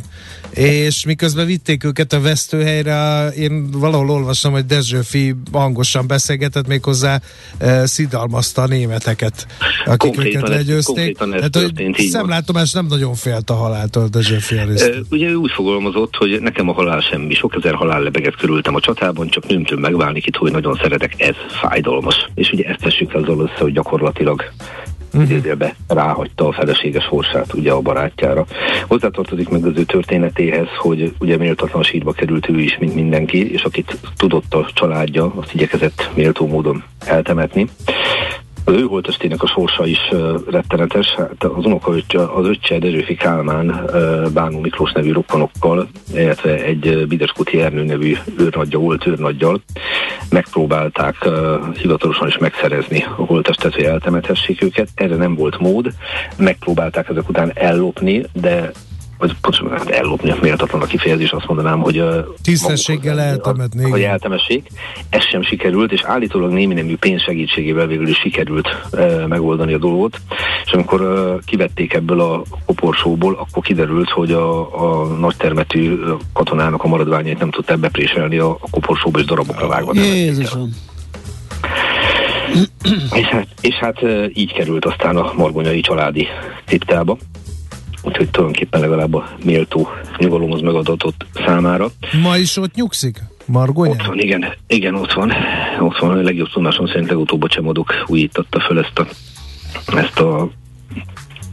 és 0.54 1.06
miközben 1.06 1.46
vitték 1.46 1.84
őket 1.84 2.14
a 2.14 2.22
vesztőhelyre, 2.22 3.28
én 3.28 3.72
valahol 3.72 4.10
olvastam, 4.10 4.52
hogy 4.52 4.66
Dezsőfi 4.66 5.36
hangosan 5.52 6.08
beszélgetett 6.08 6.68
méghozzá 6.68 7.20
e, 7.58 7.86
szidalmazta 7.86 8.62
a 8.62 8.68
németeket, 8.68 9.48
akik 9.86 9.98
konkrétan 9.98 10.42
őket 10.42 10.56
legyőzték. 10.56 11.18
Hát, 11.42 11.56
hogy 11.56 11.96
szemlátomás 12.10 12.72
nem 12.72 12.86
nagyon 12.86 13.14
félt 13.14 13.50
a 13.50 13.54
haláltól 13.54 14.08
Dezsőfi 14.08 14.58
e, 14.58 14.66
Ugye 15.10 15.28
ő 15.28 15.36
úgy 15.36 15.52
fogalmazott, 15.52 16.16
hogy 16.16 16.42
nekem 16.42 16.70
a 16.70 16.74
halál 16.74 17.00
semmi, 17.00 17.34
sok 17.34 17.56
ezer 17.56 17.74
halál 17.74 18.02
lebeget 18.02 18.36
körültem 18.36 18.76
a 18.76 18.80
csatában, 18.80 19.30
csak 19.30 19.48
nem 19.48 19.64
tudom 19.64 19.82
megválni 19.82 20.22
itt, 20.26 20.36
hogy 20.36 20.52
nagyon 20.52 20.80
szeretek, 20.82 21.14
ez 21.18 21.36
fájdalmas. 21.90 22.30
És 22.36 22.52
ugye 22.52 22.64
ezt 22.66 22.82
tessük 22.82 23.14
azzal 23.14 23.40
össze, 23.40 23.62
hogy 23.62 23.74
gyakorlatilag 23.74 24.44
uh-huh. 25.14 25.30
idézőbe 25.30 25.76
ráhagyta 25.88 26.48
a 26.48 26.52
feleséges 26.52 27.04
sorsát 27.04 27.54
ugye 27.54 27.72
a 27.72 27.82
barátjára. 27.82 28.46
Hozzátartozik 28.88 29.50
meg 29.50 29.66
az 29.66 29.74
ő 29.76 29.84
történetéhez, 29.84 30.68
hogy 30.78 31.14
ugye 31.20 31.38
méltatlan 31.38 31.84
sírba 31.84 32.12
került 32.12 32.50
ő 32.50 32.60
is, 32.60 32.78
mint 32.78 32.96
mindenki, 32.96 33.52
és 33.52 33.64
akit 33.64 33.98
tudott 34.18 34.54
a 34.54 34.70
családja, 34.74 35.34
azt 35.36 35.54
igyekezett 35.54 36.10
méltó 36.16 36.48
módon 36.48 36.84
eltemetni. 37.06 37.68
Az 38.66 38.74
ő 38.74 38.82
holtestének 38.82 39.44
a 39.44 39.48
sorsa 39.48 39.86
is 39.86 40.10
uh, 40.12 40.36
rettenetes. 40.50 41.08
Hát 41.08 41.44
az 41.44 41.66
unoka 41.66 41.92
az 42.36 42.46
öccse 42.46 42.80
Dezsőfi 42.80 43.16
Kálmán 43.16 43.70
uh, 43.70 44.30
Bánó 44.30 44.60
Miklós 44.60 44.92
nevű 44.92 45.12
rokkanokkal, 45.12 45.88
illetve 46.14 46.64
egy 46.64 46.88
uh, 46.88 47.06
Bideskuti 47.06 47.62
Ernő 47.62 47.84
nevű 47.84 48.16
őrnagyja 48.38 48.80
volt 48.80 49.08
őrnaggyal 49.08 49.62
megpróbálták 50.30 51.16
uh, 51.26 51.76
hivatalosan 51.76 52.28
is 52.28 52.38
megszerezni 52.38 53.04
a 53.18 53.26
holtestet, 53.26 53.74
hogy 53.74 53.84
eltemethessék 53.84 54.64
őket. 54.64 54.90
Erre 54.96 55.16
nem 55.16 55.36
volt 55.36 55.60
mód. 55.60 55.94
Megpróbálták 56.38 57.10
ezek 57.10 57.30
után 57.30 57.52
ellopni, 57.54 58.26
de 58.34 58.72
vagy 59.20 59.36
pontosan 59.42 59.70
hát 59.70 59.90
ellopni, 59.90 60.34
méltatlan 60.42 60.82
a 60.82 60.86
kifejezés, 60.86 61.32
azt 61.32 61.48
mondanám, 61.48 61.80
hogy 61.80 62.04
tisztességgel 62.44 63.20
eltemetni. 63.20 63.90
Hogy 63.90 64.02
eltemessék. 64.02 64.68
Ez 65.10 65.24
sem 65.24 65.42
sikerült, 65.42 65.92
és 65.92 66.02
állítólag 66.04 66.52
némi 66.52 66.74
nemű 66.74 66.96
pénz 66.96 67.22
segítségével 67.22 67.88
végül 67.88 68.08
is 68.08 68.18
sikerült 68.18 68.68
uh, 68.92 69.28
megoldani 69.28 69.74
a 69.74 69.78
dolgot. 69.78 70.18
És 70.66 70.72
amikor 70.72 71.02
uh, 71.02 71.40
kivették 71.46 71.94
ebből 71.94 72.22
a 72.22 72.44
koporsóból, 72.66 73.36
akkor 73.40 73.64
kiderült, 73.64 74.10
hogy 74.10 74.32
a, 74.32 75.02
a 75.02 75.06
nagytermetű 75.06 76.00
katonának 76.34 76.84
a 76.84 76.88
maradványait 76.88 77.40
nem 77.40 77.50
tudta 77.50 77.76
bepréselni 77.76 78.38
a, 78.38 78.50
a 78.50 78.70
koporsóba, 78.72 79.20
és 79.20 79.26
darabokra 79.26 79.68
vágva. 79.68 79.94
Jézusom! 79.94 80.70
és 83.14 83.26
hát, 83.26 83.48
és 83.62 83.76
hát 83.76 84.00
így 84.34 84.54
került 84.54 84.86
aztán 84.86 85.18
a 85.18 85.34
margonyai 85.36 85.82
családi 85.82 86.28
kriptába 86.66 87.18
úgyhogy 88.10 88.30
tulajdonképpen 88.30 88.82
legalább 88.82 89.14
a 89.14 89.30
méltó 89.44 89.88
nyugalomhoz 90.18 90.62
megadatott 90.62 91.26
számára. 91.46 91.88
Ma 92.22 92.38
is 92.38 92.58
ott 92.58 92.76
nyugszik? 92.76 93.18
Margonya? 93.46 93.92
Ott 93.92 94.06
van, 94.06 94.20
igen, 94.20 94.46
igen, 94.68 94.96
ott 94.96 95.14
van. 95.14 95.32
Ott 95.80 95.98
van, 95.98 96.18
a 96.18 96.22
legjobb 96.22 96.50
tudásom 96.50 96.88
szerint 96.88 97.10
legutóbb 97.10 97.44
a 97.44 97.48
csemadok 97.48 97.94
újította 98.08 98.60
föl 98.60 98.80
ezt 98.80 99.00
a, 99.00 99.08
ezt 99.98 100.20
a 100.20 100.50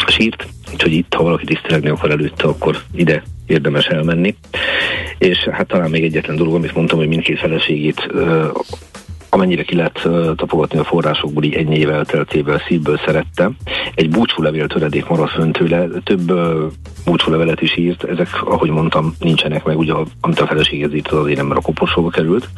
sírt, 0.06 0.46
úgyhogy 0.72 0.92
itt, 0.92 1.14
ha 1.14 1.22
valaki 1.22 1.44
tisztelegni 1.44 1.88
akar 1.88 2.10
előtte, 2.10 2.44
akkor 2.44 2.82
ide 2.94 3.22
érdemes 3.46 3.86
elmenni. 3.86 4.36
És 5.18 5.38
hát 5.38 5.66
talán 5.66 5.90
még 5.90 6.04
egyetlen 6.04 6.36
dolog, 6.36 6.54
amit 6.54 6.74
mondtam, 6.74 6.98
hogy 6.98 7.08
mindkét 7.08 7.38
feleségét 7.38 8.08
amennyire 9.36 9.62
ki 9.62 9.74
lehet 9.76 10.08
tapogatni 10.36 10.78
a 10.78 10.84
forrásokból, 10.84 11.42
így 11.42 11.54
ennyi 11.54 11.76
év 11.76 11.90
elteltével 11.90 12.62
szívből 12.66 13.00
szerette. 13.04 13.50
Egy 13.94 14.10
búcsúlevél 14.10 14.66
töredék 14.66 15.08
maradt 15.08 15.30
fönn 15.30 15.50
tőle, 15.50 15.86
több 16.04 16.32
búcsúlevelet 17.04 17.60
is 17.60 17.76
írt, 17.76 18.04
ezek, 18.04 18.28
ahogy 18.44 18.70
mondtam, 18.70 19.14
nincsenek 19.18 19.64
meg, 19.64 19.78
ugye, 19.78 19.92
amit 20.20 20.40
a 20.40 20.46
feleséghez 20.46 20.94
írt, 20.94 21.08
az 21.08 21.18
azért 21.18 21.36
nem, 21.36 21.46
mert 21.46 21.60
a 21.60 21.62
koporsóba 21.62 22.08
került, 22.08 22.48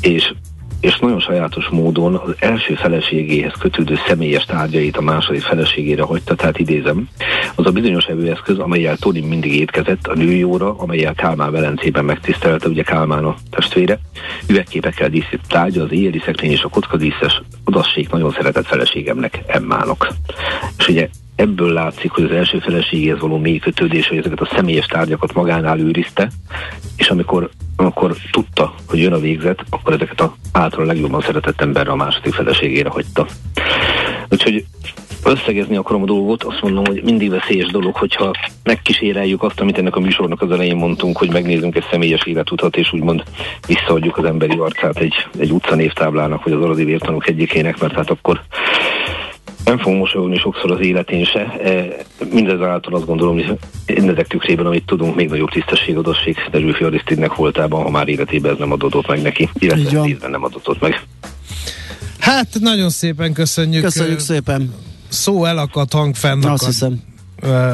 és 0.00 0.34
és 0.82 0.98
nagyon 0.98 1.20
sajátos 1.20 1.68
módon 1.68 2.14
az 2.14 2.34
első 2.38 2.74
feleségéhez 2.74 3.52
kötődő 3.58 3.98
személyes 4.06 4.44
tárgyait 4.44 4.96
a 4.96 5.00
második 5.00 5.42
feleségére 5.42 6.02
hagyta, 6.02 6.34
tehát 6.34 6.58
idézem, 6.58 7.08
az 7.54 7.66
a 7.66 7.70
bizonyos 7.70 8.04
evőeszköz, 8.04 8.58
amelyel 8.58 8.96
Tony 8.96 9.24
mindig 9.24 9.54
étkezett 9.54 10.06
a 10.06 10.14
nőjóra, 10.14 10.74
amelyel 10.78 11.14
Kálmán 11.14 11.52
Velencében 11.52 12.04
megtisztelte, 12.04 12.68
ugye 12.68 12.82
Kálmán 12.82 13.24
a 13.24 13.34
testvére, 13.50 13.98
üvegképekkel 14.48 15.08
díszít 15.08 15.40
tárgya, 15.48 15.82
az 15.82 15.92
éjjeli 15.92 16.22
szekrény 16.24 16.50
és 16.50 16.62
a 16.62 16.68
kockadíszes. 16.68 17.42
Odassék 17.64 18.10
nagyon 18.10 18.30
szeretett 18.30 18.66
feleségemnek, 18.66 19.42
Emmának. 19.46 20.08
És 20.78 20.88
ugye 20.88 21.08
ebből 21.36 21.72
látszik, 21.72 22.10
hogy 22.10 22.24
az 22.24 22.30
első 22.30 22.58
feleségéhez 22.58 23.20
való 23.20 23.38
mély 23.38 23.58
kötődés, 23.58 24.08
hogy 24.08 24.18
ezeket 24.18 24.40
a 24.40 24.50
személyes 24.54 24.86
tárgyakat 24.86 25.32
magánál 25.32 25.78
őrizte, 25.78 26.30
és 26.96 27.08
amikor, 27.08 27.50
amikor 27.76 28.16
tudta, 28.30 28.74
hogy 28.88 28.98
jön 28.98 29.12
a 29.12 29.18
végzet, 29.18 29.64
akkor 29.70 29.92
ezeket 29.92 30.20
a 30.20 30.34
által 30.52 30.84
legjobban 30.84 31.20
szeretett 31.20 31.60
emberre 31.60 31.90
a 31.90 31.96
második 31.96 32.34
feleségére 32.34 32.88
hagyta. 32.88 33.26
Úgyhogy 34.28 34.64
összegezni 35.24 35.76
akarom 35.76 36.02
a 36.02 36.06
dolgot, 36.06 36.42
azt 36.42 36.62
mondom, 36.62 36.84
hogy 36.84 37.02
mindig 37.04 37.30
veszélyes 37.30 37.70
dolog, 37.70 37.94
hogyha 37.94 38.30
megkíséreljük 38.62 39.42
azt, 39.42 39.60
amit 39.60 39.78
ennek 39.78 39.96
a 39.96 40.00
műsornak 40.00 40.42
az 40.42 40.50
elején 40.50 40.76
mondtunk, 40.76 41.16
hogy 41.16 41.32
megnézzünk 41.32 41.76
egy 41.76 41.86
személyes 41.90 42.24
életutat, 42.24 42.76
és 42.76 42.92
úgymond 42.92 43.22
visszaadjuk 43.66 44.16
az 44.16 44.24
emberi 44.24 44.58
arcát 44.58 44.98
egy, 44.98 45.14
egy 45.38 45.50
utca 45.50 45.74
névtáblának, 45.74 46.44
vagy 46.44 46.52
az 46.52 46.62
aradi 46.62 46.84
vértanúk 46.84 47.28
egyikének, 47.28 47.80
mert 47.80 47.94
hát 47.94 48.10
akkor 48.10 48.42
nem 49.64 49.78
fogunk 49.78 49.98
mosolyogni 49.98 50.38
sokszor 50.38 50.70
az 50.70 50.80
életén 50.80 51.24
se. 51.24 51.40
E, 51.40 51.96
mindezáltal 52.30 52.94
azt 52.94 53.06
gondolom, 53.06 53.34
hogy 53.34 53.58
ezek 53.86 54.26
tükrében, 54.26 54.66
amit 54.66 54.86
tudunk, 54.86 55.16
még 55.16 55.28
nagyobb 55.28 55.50
tisztességadosság 55.50 56.48
Derülfi 56.50 56.84
Arisztidnek 56.84 57.34
voltában, 57.34 57.82
ha 57.82 57.90
már 57.90 58.08
életében 58.08 58.52
ez 58.52 58.58
nem 58.58 58.72
adódott 58.72 59.06
meg 59.06 59.22
neki, 59.22 59.48
illetve 59.58 60.28
nem 60.28 60.44
adott 60.44 60.80
meg. 60.80 61.02
Hát 62.18 62.48
nagyon 62.60 62.90
szépen 62.90 63.32
köszönjük. 63.32 63.82
Köszönjük 63.82 64.18
szépen. 64.18 64.74
Szó 65.08 65.44
elakadt, 65.44 65.92
hang 65.92 66.14
fennakadt. 66.14 66.52
Azt 66.52 66.66
hiszem 66.66 67.11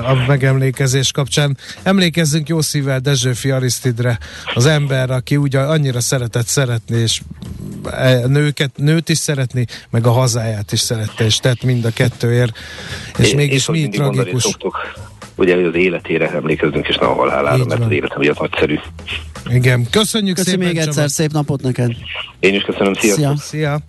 a 0.05 0.25
megemlékezés 0.27 1.13
kapcsán. 1.13 1.57
Emlékezzünk 1.83 2.49
jó 2.49 2.61
szívvel 2.61 2.99
Dezsőfi 2.99 3.51
Arisztidre, 3.51 4.19
az 4.55 4.67
ember, 4.67 5.11
aki 5.11 5.37
úgy 5.37 5.57
annyira 5.57 6.01
szeretett 6.01 6.47
szeretni, 6.47 6.97
és 6.97 7.21
e, 7.91 8.27
nőket, 8.27 8.71
nőt 8.77 9.09
is 9.09 9.19
szeretni, 9.19 9.67
meg 9.91 10.07
a 10.07 10.11
hazáját 10.11 10.73
is 10.73 10.81
szerette, 10.81 11.25
és 11.25 11.37
tett 11.37 11.63
mind 11.63 11.85
a 11.85 11.91
kettőért, 11.91 12.59
és 13.19 13.33
é, 13.33 13.37
mégis 13.37 13.69
mi 13.69 13.89
tragikus. 13.89 14.43
Szoktuk, 14.43 14.77
ugye 15.35 15.67
az 15.67 15.75
életére 15.75 16.31
emlékezzünk, 16.31 16.89
és 16.89 16.97
nem 16.97 17.09
a 17.09 17.15
halálára, 17.15 17.65
mert 17.65 17.81
az 17.81 17.91
életem 17.91 18.19
ugye 18.19 18.33
nagyszerű. 18.39 18.79
Igen, 19.49 19.87
köszönjük 19.91 20.37
Köszönjük 20.37 20.39
szépen. 20.39 20.67
még 20.67 20.77
egyszer, 20.77 21.11
szép 21.11 21.33
napot 21.33 21.63
neked. 21.63 21.93
Én 22.41 22.55
is 22.55 22.63
köszönöm, 22.63 22.95
szia. 22.95 23.15
Szia. 23.15 23.37
szia. 23.37 23.81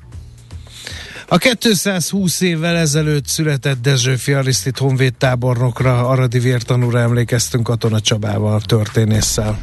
A 1.32 1.38
220 1.38 2.42
évvel 2.42 2.76
ezelőtt 2.76 3.28
született 3.28 3.82
Dezsőfi 3.82 4.34
Arisztit 4.34 4.78
honvéd 4.78 5.14
tábornokra, 5.14 6.08
Aradi 6.08 6.40
vértanúra 6.40 7.00
emlékeztünk 7.00 7.64
Katona 7.64 8.00
Csabával, 8.00 8.62
történésszel. 8.62 9.60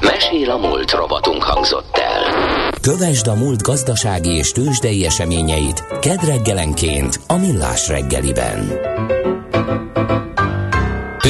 Mesél 0.00 0.50
a 0.50 0.56
múlt 0.56 0.90
robotunk 0.90 1.42
hangzott 1.42 1.96
el. 1.96 2.22
Kövesd 2.80 3.26
a 3.26 3.34
múlt 3.34 3.62
gazdasági 3.62 4.30
és 4.30 4.50
tőzsdei 4.50 5.04
eseményeit 5.04 5.84
kedreggelenként 6.00 7.20
a 7.26 7.36
Millás 7.36 7.88
reggeliben. 7.88 8.72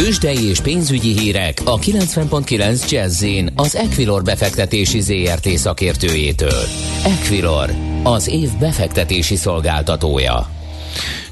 Tőzsdei 0.04 0.48
és 0.48 0.60
pénzügyi 0.60 1.18
hírek 1.18 1.58
a 1.64 1.78
90.9 1.78 2.90
jazz 2.90 3.24
az 3.54 3.76
Equilor 3.76 4.22
befektetési 4.22 5.00
ZRT 5.00 5.48
szakértőjétől. 5.48 6.62
Equilor, 7.04 7.70
az 8.02 8.28
év 8.28 8.48
befektetési 8.60 9.36
szolgáltatója. 9.36 10.46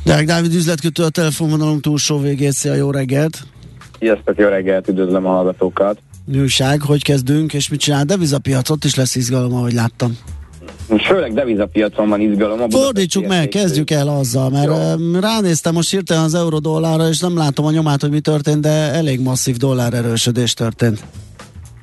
Deák 0.04 0.24
Dávid 0.24 0.54
üzletkötő 0.54 1.02
a 1.02 1.08
telefonvonalunk 1.08 1.80
túlsó 1.80 2.18
végét. 2.18 2.52
Szia, 2.52 2.74
jó 2.74 2.90
reggelt! 2.90 3.38
Sziasztok, 3.98 4.38
jó 4.38 4.48
reggelt, 4.48 4.88
üdvözlöm 4.88 5.26
a 5.26 5.30
hallgatókat! 5.30 5.98
Nőság, 6.24 6.80
hogy 6.80 7.02
kezdünk, 7.02 7.54
és 7.54 7.68
mit 7.68 7.80
csinál? 7.80 8.04
Devizapiacot 8.04 8.84
is 8.84 8.94
lesz 8.94 9.14
izgalom, 9.14 9.54
ahogy 9.54 9.72
láttam. 9.72 10.18
Főleg 10.98 11.34
devizapiacon 11.34 12.08
van 12.08 12.20
izgalom. 12.20 12.70
Fordítsuk 12.70 13.26
meg, 13.26 13.48
kezdjük 13.48 13.90
el 13.90 14.08
azzal, 14.08 14.50
mert 14.50 14.66
Jó. 14.66 15.20
ránéztem 15.20 15.74
most 15.74 15.90
hirtelen 15.90 16.22
az 16.22 16.34
eurodollára, 16.34 17.08
és 17.08 17.20
nem 17.20 17.36
látom 17.36 17.66
a 17.66 17.70
nyomát, 17.70 18.00
hogy 18.00 18.10
mi 18.10 18.20
történt, 18.20 18.60
de 18.60 18.92
elég 18.92 19.20
masszív 19.20 19.56
dollár 19.56 19.94
erősödés 19.94 20.54
történt. 20.54 21.00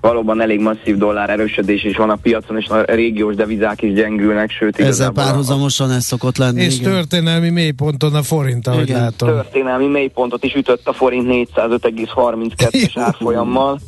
Valóban 0.01 0.41
elég 0.41 0.59
masszív 0.59 0.97
dollár 0.97 1.29
erősödés 1.29 1.83
is 1.83 1.95
van 1.95 2.09
a 2.09 2.15
piacon, 2.15 2.57
és 2.57 2.67
a 2.67 2.83
régiós 2.85 3.35
devizák 3.35 3.81
is 3.81 3.93
gyengülnek, 3.93 4.51
sőt 4.51 4.79
Ezzel 4.79 5.11
párhuzamosan 5.11 5.91
ez 5.91 6.03
szokott 6.03 6.37
lenni. 6.37 6.61
És 6.61 6.79
igen. 6.79 6.91
történelmi 6.91 7.49
mélyponton 7.49 8.15
a 8.15 8.23
forint, 8.23 8.67
ahogy 8.67 8.89
igen. 8.89 9.01
látom. 9.01 9.29
Történelmi 9.29 9.87
mélypontot 9.87 10.43
is 10.43 10.53
ütött 10.53 10.87
a 10.87 10.93
forint 10.93 11.49
405,32-es 11.55 12.91
árfolyammal 12.95 13.79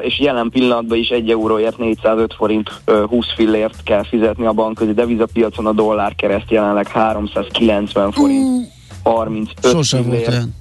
és 0.00 0.20
jelen 0.20 0.50
pillanatban 0.50 0.98
is 0.98 1.08
1 1.08 1.30
euróért 1.30 1.78
405 1.78 2.34
forint 2.34 2.70
20 3.08 3.26
fillért 3.34 3.82
kell 3.82 4.04
fizetni 4.04 4.46
a 4.46 4.52
bankközi 4.52 4.92
devizapiacon, 4.92 5.66
a 5.66 5.72
dollár 5.72 6.14
kereszt 6.14 6.50
jelenleg 6.50 6.86
390 6.88 8.12
forint 8.12 8.66
35 9.02 9.72
Sosem 9.72 10.02
volt 10.02 10.28
olyan. 10.28 10.54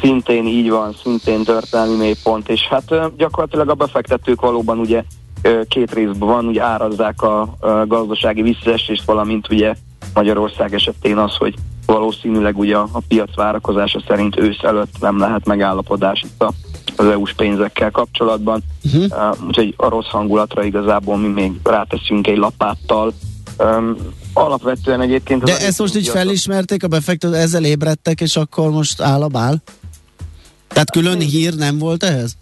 Szintén 0.00 0.46
így 0.46 0.70
van, 0.70 0.94
szintén 1.02 1.44
történelmi 1.44 1.96
mélypont, 1.96 2.48
és 2.48 2.60
hát 2.68 3.16
gyakorlatilag 3.16 3.68
a 3.68 3.74
befektetők 3.74 4.40
valóban 4.40 4.78
ugye 4.78 5.02
két 5.68 5.94
részben 5.94 6.28
van, 6.28 6.46
ugye 6.46 6.62
árazzák 6.62 7.22
a, 7.22 7.56
gazdasági 7.86 8.42
visszaesést, 8.42 9.04
valamint 9.04 9.50
ugye 9.50 9.74
Magyarország 10.14 10.74
esetén 10.74 11.16
az, 11.16 11.36
hogy 11.36 11.54
valószínűleg 11.86 12.58
ugye 12.58 12.76
a, 12.76 12.88
a 12.92 13.00
piac 13.08 13.34
várakozása 13.34 14.02
szerint 14.08 14.38
ősz 14.38 14.62
előtt 14.62 15.00
nem 15.00 15.18
lehet 15.18 15.46
megállapodás 15.46 16.22
itt 16.22 16.42
a, 16.42 16.52
az 16.96 17.06
EU-s 17.06 17.32
pénzekkel 17.34 17.90
kapcsolatban. 17.90 18.62
Uh-huh. 18.84 19.04
Uh, 19.04 19.46
úgyhogy 19.46 19.74
a 19.76 19.88
rossz 19.88 20.08
hangulatra 20.08 20.64
igazából 20.64 21.16
mi 21.16 21.28
még 21.28 21.52
ráteszünk 21.64 22.26
egy 22.26 22.36
lapáttal. 22.36 23.12
Um, 23.58 23.96
alapvetően 24.32 25.00
egyébként... 25.00 25.42
De 25.42 25.58
ezt 25.58 25.78
most 25.78 25.96
így 25.96 26.08
felismerték 26.08 26.84
a 26.84 26.88
befektetők, 26.88 27.36
ezzel 27.36 27.64
ébredtek, 27.64 28.20
és 28.20 28.36
akkor 28.36 28.70
most 28.70 29.00
áll 29.00 29.22
a 29.22 29.28
bál? 29.28 29.62
Tehát 30.68 30.90
külön 30.90 31.18
hír 31.18 31.54
nem 31.54 31.78
volt 31.78 32.02
ehhez? 32.02 32.36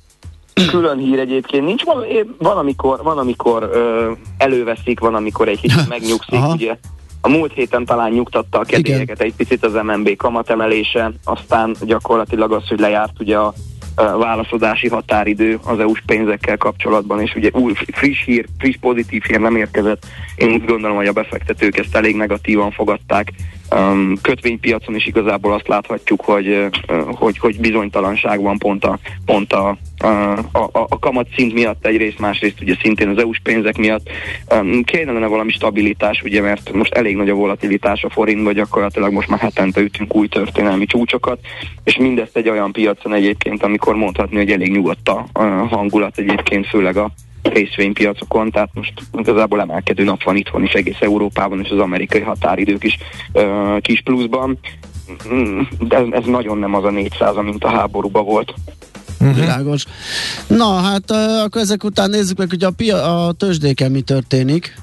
külön 0.71 0.99
hír 0.99 1.19
egyébként 1.19 1.65
nincs. 1.65 1.85
Van, 1.85 2.05
van 2.39 2.57
amikor, 2.57 3.03
van, 3.03 3.19
amikor 3.19 3.71
ö, 3.73 4.13
előveszik, 4.39 5.01
van, 5.01 5.15
amikor 5.15 5.49
egy 5.49 5.61
kicsit 5.61 5.89
megnyugszik. 5.99 6.45
Ugye 6.53 6.77
a 7.21 7.29
múlt 7.29 7.53
héten 7.53 7.85
talán 7.85 8.13
nyugtatta 8.13 8.59
a 8.59 8.65
kedélyeket 8.65 9.21
egy 9.21 9.35
picit 9.35 9.65
az 9.65 9.73
MNB 9.73 10.17
kamatemelése, 10.17 11.13
aztán 11.25 11.77
gyakorlatilag 11.81 12.53
az, 12.53 12.69
hogy 12.69 12.81
lejárt 12.81 13.21
ugye 13.21 13.39
a 13.39 13.55
válaszodási 13.97 14.89
határidő 14.89 15.59
az 15.65 15.79
EU-s 15.79 16.03
pénzekkel 16.07 16.57
kapcsolatban, 16.57 17.21
és 17.21 17.35
ugye 17.35 17.51
új 17.53 17.73
friss 17.75 18.25
hír, 18.25 18.47
friss 18.59 18.77
pozitív 18.81 19.23
hír 19.23 19.41
nem 19.41 19.57
érkezett. 19.57 20.07
Én 20.37 20.49
úgy 20.49 20.65
gondolom, 20.65 20.97
hogy 20.97 21.07
a 21.07 21.13
befektetők 21.13 21.79
ezt 21.79 21.97
elég 21.97 22.17
negatívan 22.17 22.71
fogadták. 22.71 23.33
Um, 23.75 24.19
kötvénypiacon 24.23 24.95
is 24.95 25.07
igazából 25.07 25.53
azt 25.53 25.69
láthatjuk, 25.69 26.21
hogy, 26.21 26.67
hogy, 27.05 27.39
hogy 27.39 27.61
bizonytalanság 27.61 28.43
van 28.43 28.59
pont 28.59 28.85
a, 28.85 28.99
pont 29.25 29.53
a, 29.53 29.77
a, 29.99 30.07
a, 30.53 30.69
a 30.73 30.99
kamat 30.99 31.27
szint 31.37 31.53
miatt 31.53 31.87
egyrészt, 31.87 32.19
másrészt 32.19 32.61
ugye 32.61 32.77
szintén 32.83 33.09
az 33.09 33.19
EU-s 33.19 33.41
pénzek 33.43 33.77
miatt. 33.77 34.09
Um, 34.55 34.85
kellene 34.85 35.27
valami 35.27 35.51
stabilitás, 35.51 36.23
ugye, 36.23 36.41
mert 36.41 36.73
most 36.73 36.95
elég 36.95 37.17
nagy 37.17 37.31
a 37.31 37.35
volatilitás 37.35 38.03
a 38.03 38.11
forintban, 38.11 38.53
gyakorlatilag 38.53 39.13
most 39.13 39.29
már 39.29 39.41
hetente 39.41 39.81
ütünk 39.81 40.15
új 40.15 40.29
történelmi 40.29 40.87
csúcsokat, 40.87 41.39
és 41.85 41.97
mindezt 41.97 42.37
egy 42.37 42.49
olyan 42.49 42.73
piacon 42.73 43.15
egyébként, 43.15 43.63
amikor 43.63 43.95
mondhatni, 43.95 44.37
hogy 44.37 44.51
elég 44.51 44.71
nyugodt 44.71 45.09
a 45.09 45.27
hangulat 45.71 46.19
egyébként, 46.19 46.67
főleg 46.67 46.97
a 46.97 47.11
részvénypiacokon, 47.43 48.51
tehát 48.51 48.71
most 48.75 48.93
igazából 49.13 49.61
emelkedő 49.61 50.05
nap 50.05 50.23
van 50.23 50.37
itthon 50.37 50.63
is 50.63 50.73
egész 50.73 51.01
Európában, 51.01 51.61
és 51.61 51.71
az 51.71 51.79
amerikai 51.79 52.21
határidők 52.21 52.85
is 52.85 52.99
uh, 53.33 53.81
kis 53.81 54.01
pluszban. 54.03 54.59
De 55.79 55.97
ez, 55.97 56.05
ez 56.11 56.25
nagyon 56.25 56.59
nem 56.59 56.75
az 56.75 56.85
a 56.85 56.91
400, 56.91 57.35
mint 57.43 57.65
a 57.65 57.69
háborúban 57.69 58.25
volt. 58.25 58.55
Uh-huh. 59.21 59.77
Na 60.47 60.75
hát 60.75 61.11
akkor 61.45 61.61
ezek 61.61 61.85
után 61.85 62.11
nézzük 62.11 62.39
meg, 62.39 62.49
hogy 62.49 62.65
a, 62.65 62.71
pia- 62.71 63.03
a 63.03 63.33
tőzsdéken 63.39 63.91
mi 63.91 64.01
történik. 64.01 64.75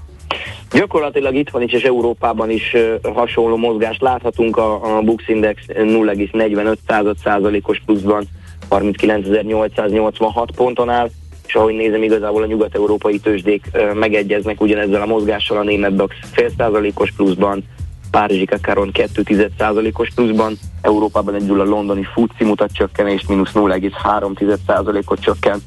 Gyakorlatilag 0.71 1.35
itt 1.35 1.49
van 1.49 1.61
is, 1.61 1.71
és 1.71 1.83
Európában 1.83 2.49
is 2.49 2.75
hasonló 3.13 3.55
mozgást 3.55 4.01
láthatunk. 4.01 4.57
A, 4.57 4.97
a 4.97 5.01
Bux 5.01 5.27
Index 5.27 5.61
0,45 5.67 7.13
százalékos 7.23 7.81
pluszban 7.85 8.27
39.886 8.69 10.47
ponton 10.55 10.89
áll 10.89 11.09
és 11.47 11.55
ahogy 11.55 11.73
nézem, 11.73 12.03
igazából 12.03 12.43
a 12.43 12.45
nyugat-európai 12.45 13.19
tőzsdék 13.19 13.71
megegyeznek 13.93 14.61
ugyanezzel 14.61 15.01
a 15.01 15.05
mozgással, 15.05 15.57
a 15.57 15.63
német 15.63 15.95
DAX 15.95 16.15
fél 16.31 16.49
százalékos 16.57 17.11
pluszban, 17.11 17.63
Párizsi 18.11 18.45
Kakaron 18.45 18.91
2 18.91 19.49
százalékos 19.57 20.09
pluszban, 20.15 20.57
Európában 20.81 21.33
egyedül 21.33 21.59
a 21.59 21.63
londoni 21.63 22.03
FUCI 22.13 22.43
mutat 22.43 22.71
csökkenést, 22.73 23.27
mínusz 23.27 23.51
0,3 23.53 24.57
százalékot 24.67 25.19
csökkent, 25.19 25.61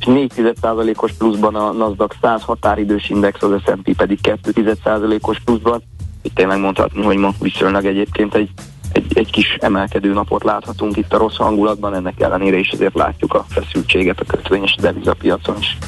és 0.00 0.06
4 0.06 0.32
százalékos 0.60 1.12
pluszban 1.12 1.54
a 1.54 1.72
Nasdaq 1.72 2.14
100 2.20 2.42
határidős 2.42 3.10
index, 3.10 3.42
az 3.42 3.62
S&P 3.64 3.96
pedig 3.96 4.20
2 4.20 4.76
százalékos 4.84 5.40
pluszban. 5.44 5.82
Itt 6.22 6.34
tényleg 6.34 6.58
mondhatni, 6.58 7.02
hogy 7.02 7.16
ma 7.16 7.30
viszonylag 7.40 7.84
egyébként 7.84 8.34
egy 8.34 8.50
egy, 8.96 9.18
egy 9.18 9.30
kis 9.30 9.56
emelkedő 9.60 10.12
napot 10.12 10.44
láthatunk 10.44 10.96
itt 10.96 11.12
a 11.12 11.18
rossz 11.18 11.36
hangulatban, 11.36 11.94
ennek 11.94 12.20
ellenére 12.20 12.56
is 12.56 12.70
azért 12.72 12.94
látjuk 12.94 13.34
a 13.34 13.46
feszültséget 13.48 14.20
a 14.20 14.24
kötvényes 14.24 14.76
devizapiacon 14.80 15.56
is. 15.58 15.78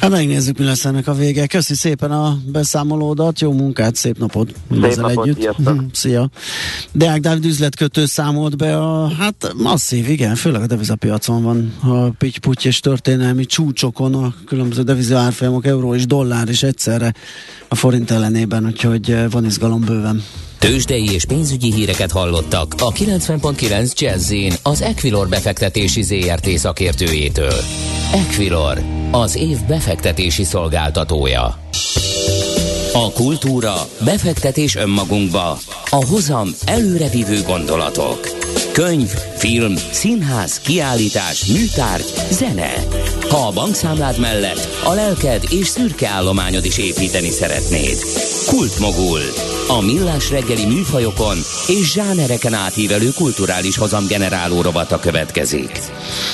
Hát 0.00 0.10
megnézzük, 0.10 0.58
mi 0.58 0.64
lesz 0.64 0.84
ennek 0.84 1.06
a 1.06 1.14
vége. 1.14 1.46
Köszi 1.46 1.74
szépen 1.74 2.10
a 2.10 2.36
beszámolódat, 2.52 3.40
jó 3.40 3.52
munkát, 3.52 3.94
szép 3.94 4.18
napot 4.18 4.52
napot, 4.68 5.26
együtt. 5.26 5.40
Sziasztok. 5.40 5.82
Szia. 5.92 6.28
Deák 6.92 7.20
Dávid 7.20 7.44
üzletkötő 7.44 8.06
számolt 8.06 8.56
be 8.56 8.76
a, 8.76 9.08
hát 9.08 9.52
masszív, 9.56 10.08
igen, 10.08 10.34
főleg 10.34 10.62
a 10.62 10.66
devizapiacon 10.66 11.42
van 11.42 11.74
a 11.82 12.08
pitty 12.18 12.38
és 12.62 12.80
történelmi 12.80 13.44
csúcsokon 13.44 14.14
a 14.14 14.34
különböző 14.46 14.82
deviza 14.82 15.18
árfolyamok, 15.18 15.66
euró 15.66 15.94
és 15.94 16.06
dollár 16.06 16.48
is 16.48 16.62
egyszerre 16.62 17.12
a 17.68 17.74
forint 17.74 18.10
ellenében, 18.10 18.66
úgyhogy 18.66 19.10
eh, 19.10 19.30
van 19.30 19.44
izgalom 19.44 19.80
bőven. 19.80 20.22
Tőzsdei 20.58 21.12
és 21.12 21.24
pénzügyi 21.24 21.72
híreket 21.72 22.12
hallottak 22.12 22.74
a 22.78 22.92
90.9 22.92 23.92
jazz 23.98 24.32
az 24.62 24.82
Equilor 24.82 25.28
befektetési 25.28 26.02
ZRT 26.02 26.48
szakértőjétől. 26.48 27.60
Equilor, 28.12 28.82
az 29.10 29.36
év 29.36 29.58
befektetési 29.68 30.44
szolgáltatója. 30.44 31.58
A 32.92 33.12
kultúra, 33.12 33.74
befektetés 34.04 34.76
önmagunkba, 34.76 35.58
a 35.90 36.04
hozam 36.04 36.48
előrevívő 36.64 37.42
gondolatok. 37.42 38.20
Könyv, 38.72 39.08
film, 39.36 39.74
színház, 39.92 40.60
kiállítás, 40.60 41.44
műtárgy, 41.44 42.12
zene. 42.30 42.72
Ha 43.28 43.46
a 43.46 43.52
bankszámlád 43.52 44.20
mellett 44.20 44.68
a 44.84 44.92
lelked 44.92 45.44
és 45.50 45.66
szürke 45.66 46.08
állományod 46.08 46.64
is 46.64 46.78
építeni 46.78 47.30
szeretnéd. 47.30 47.96
Kultmogul. 48.46 49.20
A 49.68 49.80
millás 49.80 50.30
reggeli 50.30 50.66
műfajokon 50.66 51.36
és 51.66 51.92
zsánereken 51.92 52.54
átívelő 52.54 53.08
kulturális 53.14 53.76
hozamgeneráló 53.76 54.60
rovata 54.60 54.98
következik. 54.98 55.80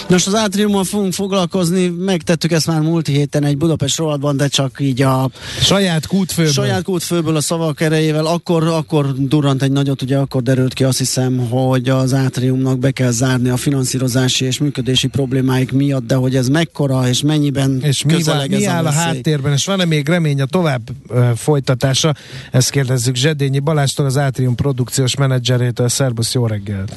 Nos, 0.09 0.27
az 0.27 0.35
átriummal 0.35 0.85
fogunk 0.85 1.13
foglalkozni, 1.13 1.89
megtettük 1.89 2.53
ezt 2.53 2.67
már 2.67 2.81
múlt 2.81 3.07
héten 3.07 3.45
egy 3.45 3.57
Budapest 3.57 3.97
rovatban, 3.97 4.37
de 4.37 4.49
csak 4.49 4.77
így 4.81 5.03
a 5.03 5.31
saját 5.61 6.07
kútfőből. 6.07 6.53
Saját 6.53 6.83
kútfőből 6.83 7.37
a 7.37 7.41
szavak 7.41 7.81
erejével, 7.81 8.27
akkor, 8.27 8.67
akkor 8.67 9.13
durrant 9.17 9.63
egy 9.63 9.73
nagyot, 9.73 10.03
ugye 10.03 10.17
akkor 10.17 10.43
derült 10.43 10.75
ki 10.75 10.85
azt 10.85 10.99
hiszem, 10.99 11.49
hogy 11.49 11.89
az 11.89 12.15
átriumnak 12.15 12.79
be 12.79 12.91
kell 12.91 13.11
zárni 13.11 13.49
a 13.49 13.57
finanszírozási 13.57 14.45
és 14.45 14.59
működési 14.59 15.07
problémáik 15.07 15.73
miatt, 15.73 16.07
de 16.07 16.15
hogy 16.15 16.37
ez 16.37 16.49
mekkora 16.49 16.82
és 17.09 17.23
mennyiben 17.23 17.81
és 17.83 18.05
mi, 18.05 18.23
van, 18.23 18.47
mi 18.49 18.65
áll 18.65 18.85
a, 18.85 18.89
a 18.89 18.93
háttérben, 18.93 19.53
és 19.53 19.65
van-e 19.65 19.85
még 19.85 20.09
remény 20.09 20.41
a 20.41 20.47
tovább 20.47 20.83
uh, 21.09 21.31
folytatása? 21.31 22.15
Ezt 22.51 22.71
kérdezzük 22.71 23.15
Zsedényi 23.15 23.59
Balástól, 23.59 24.07
az 24.07 24.17
Átrium 24.17 24.55
produkciós 24.55 25.17
menedzserétől. 25.17 25.89
Szerbusz, 25.89 26.35
jó 26.35 26.47
reggelt! 26.47 26.97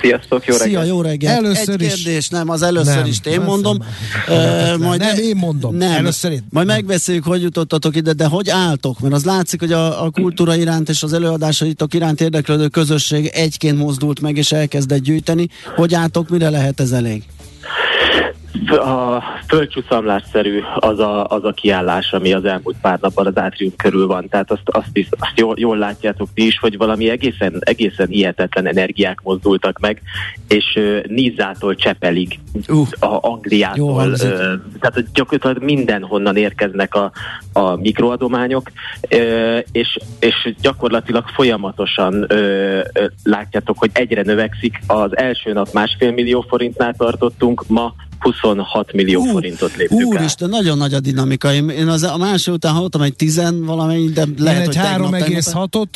Sziasztok, 0.00 0.46
jó 0.46 0.56
reggelt! 0.56 0.70
Szia, 0.70 0.82
jó 0.82 1.00
reggelt! 1.00 1.36
Először 1.36 1.74
Egy 1.74 1.82
is. 1.82 1.94
kérdés, 1.94 2.28
nem, 2.28 2.48
az 2.48 2.62
először 2.62 2.96
nem, 2.96 3.06
is 3.06 3.18
én 3.24 3.40
mondom. 3.40 3.76
Uh, 4.28 4.78
majd 4.78 5.00
nem, 5.00 5.16
én 5.16 5.36
mondom. 5.36 5.76
Nem, 5.76 5.92
először 5.92 6.32
én. 6.32 6.46
Majd 6.50 6.66
megbeszéljük, 6.66 7.24
hogy 7.24 7.42
jutottatok 7.42 7.96
ide, 7.96 8.12
de 8.12 8.26
hogy 8.26 8.50
álltok? 8.50 9.00
Mert 9.00 9.14
az 9.14 9.24
látszik, 9.24 9.60
hogy 9.60 9.72
a, 9.72 10.04
a 10.04 10.10
kultúra 10.10 10.56
iránt 10.56 10.88
és 10.88 11.02
az 11.02 11.12
előadásaitok 11.12 11.94
iránt 11.94 12.20
érdeklődő 12.20 12.68
közösség 12.68 13.26
egyként 13.26 13.78
mozdult 13.78 14.20
meg 14.20 14.36
és 14.36 14.52
elkezdett 14.52 15.02
gyűjteni. 15.02 15.48
Hogy 15.76 15.94
álltok, 15.94 16.28
mire 16.28 16.50
lehet 16.50 16.80
ez 16.80 16.90
elég? 16.90 17.22
A 18.70 19.22
földcsúszamlásszerű 19.46 20.60
az 20.78 20.98
a, 20.98 21.26
az 21.26 21.44
a 21.44 21.52
kiállás, 21.52 22.12
ami 22.12 22.32
az 22.32 22.44
elmúlt 22.44 22.76
pár 22.80 22.98
napban 23.00 23.26
az 23.26 23.38
átrium 23.38 23.72
körül 23.76 24.06
van. 24.06 24.28
Tehát 24.28 24.50
azt, 24.50 24.62
azt, 24.64 24.88
is, 24.92 25.08
azt 25.18 25.38
jól, 25.38 25.54
jól 25.58 25.78
látjátok 25.78 26.28
ti 26.34 26.46
is, 26.46 26.58
hogy 26.58 26.76
valami 26.76 27.10
egészen, 27.10 27.56
egészen 27.60 28.08
hihetetlen 28.08 28.66
energiák 28.66 29.20
mozdultak 29.22 29.78
meg, 29.78 30.02
és 30.48 30.64
uh, 30.76 31.04
Nizától 31.06 31.74
Csepelig, 31.74 32.38
uh, 32.68 32.86
a 33.00 33.18
Angliától, 33.20 34.10
uh, 34.10 34.18
tehát 34.80 35.12
gyakorlatilag 35.12 35.62
mindenhonnan 35.62 36.36
érkeznek 36.36 36.94
a, 36.94 37.12
a 37.52 37.76
mikroadományok, 37.76 38.70
uh, 39.10 39.58
és, 39.72 39.98
és 40.20 40.54
gyakorlatilag 40.60 41.24
folyamatosan 41.26 42.14
uh, 42.14 42.80
látjátok, 43.22 43.78
hogy 43.78 43.90
egyre 43.92 44.22
növekszik. 44.22 44.80
Az 44.86 45.16
első 45.16 45.52
nap 45.52 45.72
másfél 45.72 46.12
millió 46.12 46.40
forintnál 46.48 46.94
tartottunk, 46.94 47.64
ma 47.66 47.94
26 48.18 48.92
millió 48.92 49.20
uh, 49.20 49.30
forintot 49.30 49.76
léptük 49.76 49.98
Úristen, 49.98 50.48
nagyon 50.48 50.78
nagy 50.78 50.94
a 50.94 51.00
dinamika. 51.00 51.52
Én, 51.52 51.68
én 51.68 51.88
az, 51.88 52.02
a 52.02 52.16
másik 52.16 52.54
után 52.54 52.72
hallottam 52.72 53.00
egy 53.00 53.16
10 53.16 53.42
valamennyi, 53.60 54.08
de 54.08 54.24
lehet, 54.38 54.66
hogy 54.66 54.76
3,6-ot 54.76 55.88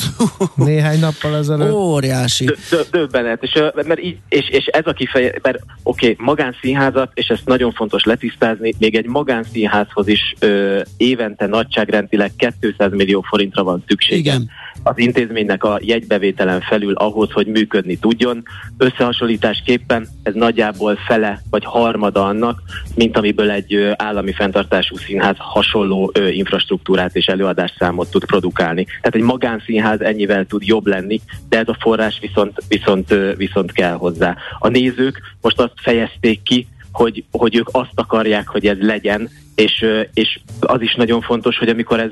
néhány 0.54 1.00
nappal 1.00 1.36
ezelőtt. 1.36 1.72
Óriási. 1.72 2.50
Döbbenet, 2.90 3.42
és, 3.42 3.62
mert 3.74 4.00
így, 4.00 4.18
és, 4.28 4.48
és 4.48 4.66
ez 4.66 4.86
a 4.86 4.92
kifeje, 4.92 5.34
mert 5.42 5.58
oké, 5.82 6.10
okay, 6.10 6.24
magánszínházat, 6.26 7.10
és 7.14 7.28
ezt 7.28 7.44
nagyon 7.44 7.72
fontos 7.72 8.04
letisztázni, 8.04 8.74
még 8.78 8.96
egy 8.96 9.06
magánszínházhoz 9.06 10.08
is 10.08 10.34
ö, 10.38 10.80
évente 10.96 11.46
nagyságrendileg 11.46 12.32
200 12.60 12.90
millió 12.92 13.20
forintra 13.20 13.62
van 13.62 13.84
szükség. 13.86 14.18
Igen 14.18 14.50
az 14.82 14.98
intézménynek 14.98 15.64
a 15.64 15.78
jegybevételen 15.82 16.60
felül 16.60 16.94
ahhoz, 16.94 17.30
hogy 17.32 17.46
működni 17.46 17.96
tudjon. 17.96 18.42
Összehasonlításképpen 18.78 20.08
ez 20.22 20.34
nagyjából 20.34 20.96
fele 21.06 21.42
vagy 21.50 21.64
harmada 21.64 22.24
annak, 22.24 22.62
mint 22.94 23.16
amiből 23.16 23.50
egy 23.50 23.92
állami 23.96 24.32
fenntartású 24.32 24.96
színház 24.96 25.36
hasonló 25.38 26.12
infrastruktúrát 26.30 27.16
és 27.16 27.26
előadásszámot 27.26 28.10
tud 28.10 28.24
produkálni. 28.24 28.84
Tehát 28.84 29.14
egy 29.14 29.22
magánszínház 29.22 30.00
ennyivel 30.00 30.44
tud 30.44 30.62
jobb 30.62 30.86
lenni, 30.86 31.20
de 31.48 31.58
ez 31.58 31.68
a 31.68 31.76
forrás 31.80 32.18
viszont, 32.20 32.62
viszont, 32.68 33.14
viszont 33.36 33.72
kell 33.72 33.94
hozzá. 33.94 34.36
A 34.58 34.68
nézők 34.68 35.20
most 35.40 35.60
azt 35.60 35.72
fejezték 35.76 36.42
ki, 36.42 36.66
hogy, 36.92 37.24
hogy 37.30 37.56
ők 37.56 37.68
azt 37.72 37.92
akarják, 37.94 38.48
hogy 38.48 38.66
ez 38.66 38.76
legyen, 38.80 39.30
és, 39.54 39.86
és 40.14 40.40
az 40.60 40.80
is 40.80 40.94
nagyon 40.94 41.20
fontos, 41.20 41.58
hogy 41.58 41.68
amikor, 41.68 42.00
ez, 42.00 42.10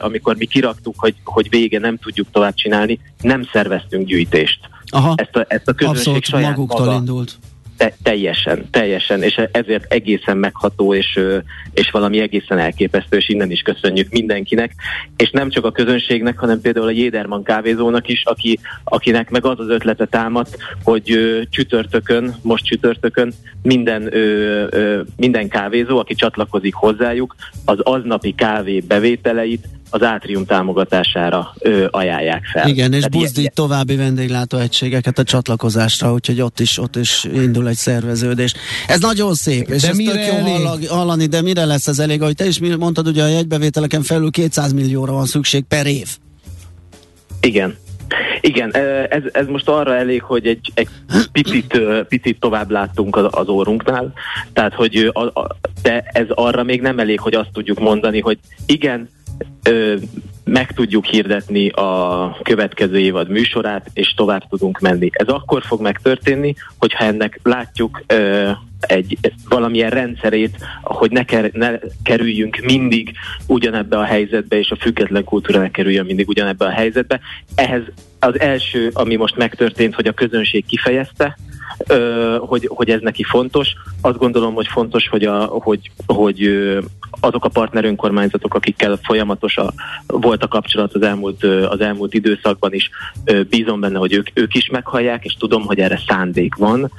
amikor 0.00 0.36
mi 0.36 0.46
kiraktuk, 0.46 0.94
hogy, 0.98 1.14
hogy 1.24 1.48
vége 1.50 1.78
nem 1.78 1.96
tudjuk 1.96 2.26
tovább 2.32 2.54
csinálni, 2.54 3.00
nem 3.20 3.48
szerveztünk 3.52 4.06
gyűjtést. 4.06 4.58
Aha. 4.86 5.14
Ezt 5.16 5.36
a, 5.36 5.44
ezt 5.48 5.68
a 5.68 5.72
közönség 5.72 5.98
Abszolút 5.98 6.24
saját 6.24 6.50
maguktól 6.50 6.84
maga, 6.84 6.98
indult 6.98 7.38
te, 7.82 7.94
teljesen, 8.02 8.64
teljesen, 8.70 9.22
és 9.22 9.40
ezért 9.52 9.92
egészen 9.92 10.36
megható, 10.36 10.94
és, 10.94 11.20
és 11.72 11.90
valami 11.90 12.20
egészen 12.20 12.58
elképesztő, 12.58 13.16
és 13.16 13.28
innen 13.28 13.50
is 13.50 13.60
köszönjük 13.60 14.10
mindenkinek, 14.10 14.72
és 15.16 15.30
nem 15.30 15.50
csak 15.50 15.64
a 15.64 15.72
közönségnek, 15.72 16.38
hanem 16.38 16.60
például 16.60 16.86
a 16.86 16.90
Jéderman 16.90 17.42
kávézónak 17.42 18.08
is, 18.08 18.24
aki, 18.24 18.58
akinek 18.84 19.30
meg 19.30 19.44
az 19.44 19.60
az 19.60 19.68
ötlete 19.68 20.06
támadt, 20.06 20.56
hogy 20.82 21.12
ö, 21.12 21.40
csütörtökön, 21.50 22.34
most 22.42 22.64
csütörtökön 22.64 23.32
minden, 23.62 24.14
ö, 24.14 24.66
ö, 24.70 25.00
minden 25.16 25.48
kávézó, 25.48 25.98
aki 25.98 26.14
csatlakozik 26.14 26.74
hozzájuk, 26.74 27.34
az 27.64 27.78
aznapi 27.80 28.34
kávé 28.34 28.80
bevételeit 28.80 29.68
az 29.92 30.02
átrium 30.02 30.44
támogatására 30.44 31.54
ö, 31.58 31.86
ajánlják 31.90 32.44
fel. 32.44 32.68
Igen, 32.68 32.92
és 32.92 32.96
Tehát 32.96 33.10
buzdít 33.10 33.38
ilyen... 33.38 33.52
további 33.54 33.96
vendéglátóegységeket 33.96 35.18
a 35.18 35.22
csatlakozásra, 35.22 36.12
úgyhogy 36.12 36.40
ott 36.40 36.60
is, 36.60 36.78
ott 36.78 36.96
is 36.96 37.24
indul 37.24 37.68
egy 37.68 37.76
szerveződés. 37.76 38.54
Ez 38.86 39.00
nagyon 39.00 39.34
szép, 39.34 39.68
és 39.68 39.82
de 39.82 39.88
ez 39.88 39.96
tök 39.96 40.26
jó 40.26 40.34
elég? 40.34 40.88
hallani, 40.88 41.26
de 41.26 41.42
mire 41.42 41.64
lesz 41.64 41.86
ez 41.86 41.98
elég? 41.98 42.22
Ahogy 42.22 42.34
te 42.34 42.46
is 42.46 42.60
mondtad, 42.78 43.06
ugye 43.06 43.22
a 43.22 43.28
jegybevételeken 43.28 44.02
felül 44.02 44.30
200 44.30 44.72
millióra 44.72 45.12
van 45.12 45.26
szükség 45.26 45.64
per 45.64 45.86
év. 45.86 46.08
Igen, 47.40 47.76
igen, 48.40 48.74
ez, 49.08 49.22
ez 49.32 49.46
most 49.46 49.68
arra 49.68 49.96
elég, 49.96 50.22
hogy 50.22 50.46
egy, 50.46 50.72
egy 50.74 50.88
picit, 51.32 51.80
picit 52.08 52.40
tovább 52.40 52.70
láttunk 52.70 53.16
az, 53.16 53.26
az 53.30 53.48
órunknál, 53.48 54.12
tehát 54.52 54.74
hogy 54.74 55.10
a, 55.12 55.20
a, 55.20 55.56
de 55.82 56.04
ez 56.12 56.26
arra 56.28 56.62
még 56.62 56.80
nem 56.80 56.98
elég, 56.98 57.20
hogy 57.20 57.34
azt 57.34 57.50
tudjuk 57.52 57.78
mondani, 57.78 58.20
hogy 58.20 58.38
igen, 58.66 59.08
ö, 59.62 59.96
meg 60.44 60.72
tudjuk 60.72 61.04
hirdetni 61.04 61.68
a 61.68 62.36
következő 62.42 62.98
évad 62.98 63.28
műsorát, 63.28 63.90
és 63.92 64.14
tovább 64.14 64.48
tudunk 64.48 64.80
menni. 64.80 65.10
Ez 65.12 65.28
akkor 65.28 65.62
fog 65.62 65.80
megtörténni, 65.80 66.54
hogyha 66.78 67.04
ennek 67.04 67.40
látjuk 67.42 68.02
ö, 68.06 68.50
egy 68.80 69.18
valamilyen 69.48 69.90
rendszerét, 69.90 70.56
hogy 70.82 71.10
ne, 71.10 71.24
ker, 71.24 71.50
ne 71.52 71.78
kerüljünk 72.02 72.56
mindig 72.56 73.12
ugyanebbe 73.46 73.98
a 73.98 74.04
helyzetbe, 74.04 74.58
és 74.58 74.70
a 74.70 74.76
független 74.76 75.24
kultúra 75.24 75.60
ne 75.60 75.70
kerüljön 75.70 76.06
mindig 76.06 76.28
ugyanebbe 76.28 76.64
a 76.64 76.70
helyzetbe. 76.70 77.20
Ehhez 77.54 77.82
az 78.18 78.40
első, 78.40 78.90
ami 78.92 79.16
most 79.16 79.36
megtörtént, 79.36 79.94
hogy 79.94 80.06
a 80.06 80.12
közönség 80.12 80.66
kifejezte, 80.66 81.36
hogy, 82.38 82.68
hogy 82.74 82.90
ez 82.90 83.00
neki 83.00 83.22
fontos. 83.22 83.72
Azt 84.00 84.18
gondolom, 84.18 84.54
hogy 84.54 84.66
fontos, 84.66 85.08
hogy, 85.08 85.24
a, 85.24 85.44
hogy, 85.44 85.90
hogy 86.06 86.50
azok 87.20 87.44
a 87.44 87.48
partner 87.48 87.84
önkormányzatok, 87.84 88.54
akikkel 88.54 88.98
folyamatos 89.02 89.56
a, 89.56 89.72
volt 90.06 90.42
a 90.42 90.48
kapcsolat 90.48 90.94
az 90.94 91.02
elmúlt, 91.02 91.44
az 91.44 91.80
elmúlt 91.80 92.14
időszakban 92.14 92.72
is, 92.72 92.90
bízom 93.48 93.80
benne, 93.80 93.98
hogy 93.98 94.12
ők, 94.12 94.28
ők 94.34 94.54
is 94.54 94.68
meghallják, 94.68 95.24
és 95.24 95.34
tudom, 95.38 95.62
hogy 95.62 95.78
erre 95.78 96.00
szándék 96.08 96.54
van, 96.54 96.90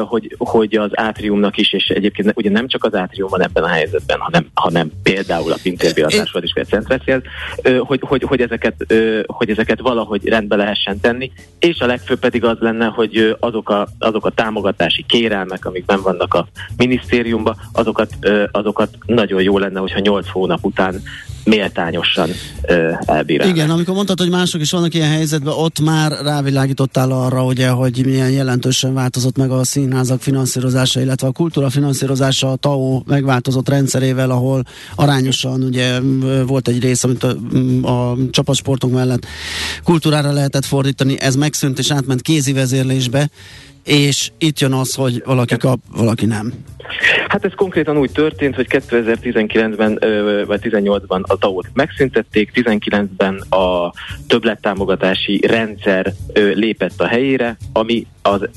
hogy, 0.00 0.34
hogy 0.38 0.76
az 0.76 0.90
átriumnak 0.92 1.56
is, 1.56 1.72
és 1.72 1.88
egyébként 1.88 2.32
ugye 2.34 2.50
nem 2.50 2.68
csak 2.68 2.84
az 2.84 2.94
átrium 2.94 3.28
van 3.28 3.42
ebben 3.42 3.62
a 3.62 3.68
helyzetben, 3.68 4.18
hanem, 4.18 4.46
hanem 4.54 4.90
például 5.02 5.52
a 5.52 5.58
Pintérbélatás 5.62 6.30
vagy 6.30 6.44
is 6.44 6.52
Centreszél, 6.68 7.22
hogy, 7.78 8.00
hogy, 8.02 8.22
hogy, 8.22 8.40
ezeket, 8.40 8.94
hogy 9.26 9.50
ezeket 9.50 9.80
valahogy 9.80 10.28
rendbe 10.28 10.56
lehessen 10.56 11.00
tenni, 11.00 11.32
és 11.58 11.80
a 11.80 11.86
legfőbb 11.86 12.18
pedig 12.18 12.44
az 12.44 12.56
lenne, 12.60 12.86
hogy 12.86 13.36
azok 13.40 13.68
a, 13.68 13.88
azok 13.98 14.26
a 14.26 14.30
támogatási 14.30 15.04
kérelmek, 15.08 15.64
amik 15.64 15.86
nem 15.86 16.00
vannak 16.02 16.34
a 16.34 16.48
minisztériumban, 16.76 17.56
azokat, 17.72 18.12
azokat 18.52 18.98
nagyon 19.06 19.42
jó 19.42 19.58
lenne, 19.58 19.80
hogyha 19.80 19.98
8 19.98 20.28
hónap 20.28 20.64
után 20.64 21.02
méltányosan 21.48 22.30
elbírálni. 23.04 23.52
Igen, 23.52 23.70
amikor 23.70 23.94
mondtad, 23.94 24.18
hogy 24.18 24.30
mások 24.30 24.60
is 24.60 24.70
vannak 24.70 24.94
ilyen 24.94 25.08
helyzetben, 25.08 25.54
ott 25.56 25.80
már 25.80 26.12
rávilágítottál 26.22 27.10
arra, 27.10 27.44
ugye, 27.44 27.68
hogy 27.68 28.04
milyen 28.06 28.30
jelentősen 28.30 28.94
változott 28.94 29.36
meg 29.36 29.50
a 29.50 29.64
színházak 29.64 30.22
finanszírozása, 30.22 31.00
illetve 31.00 31.26
a 31.26 31.32
kultúra 31.32 31.70
finanszírozása 31.70 32.52
a 32.52 32.56
TAO 32.56 33.02
megváltozott 33.06 33.68
rendszerével, 33.68 34.30
ahol 34.30 34.62
arányosan 34.94 35.62
ugye 35.62 36.00
volt 36.46 36.68
egy 36.68 36.80
rész, 36.80 37.04
amit 37.04 37.22
a, 37.22 37.36
a 37.88 38.16
csapatsportok 38.30 38.90
mellett 38.90 39.26
kultúrára 39.84 40.32
lehetett 40.32 40.64
fordítani, 40.64 41.20
ez 41.20 41.36
megszűnt 41.36 41.78
és 41.78 41.90
átment 41.90 42.22
kézi 42.22 42.52
vezérlésbe, 42.52 43.28
és 43.88 44.30
itt 44.38 44.58
jön 44.58 44.72
az, 44.72 44.94
hogy 44.94 45.22
valaki 45.24 45.56
kap, 45.56 45.80
valaki 45.96 46.26
nem. 46.26 46.52
Hát 47.28 47.44
ez 47.44 47.52
konkrétan 47.56 47.98
úgy 47.98 48.10
történt, 48.12 48.54
hogy 48.54 48.66
2019-ben 48.70 49.98
vagy 50.46 50.60
18-ban 50.62 51.22
a 51.22 51.36
tao 51.36 51.60
megszüntették, 51.72 52.50
19-ben 52.54 53.36
a 53.38 53.92
többlettámogatási 54.26 55.40
rendszer 55.46 56.12
lépett 56.34 57.00
a 57.00 57.06
helyére, 57.06 57.56
ami 57.72 58.06
az 58.22 58.48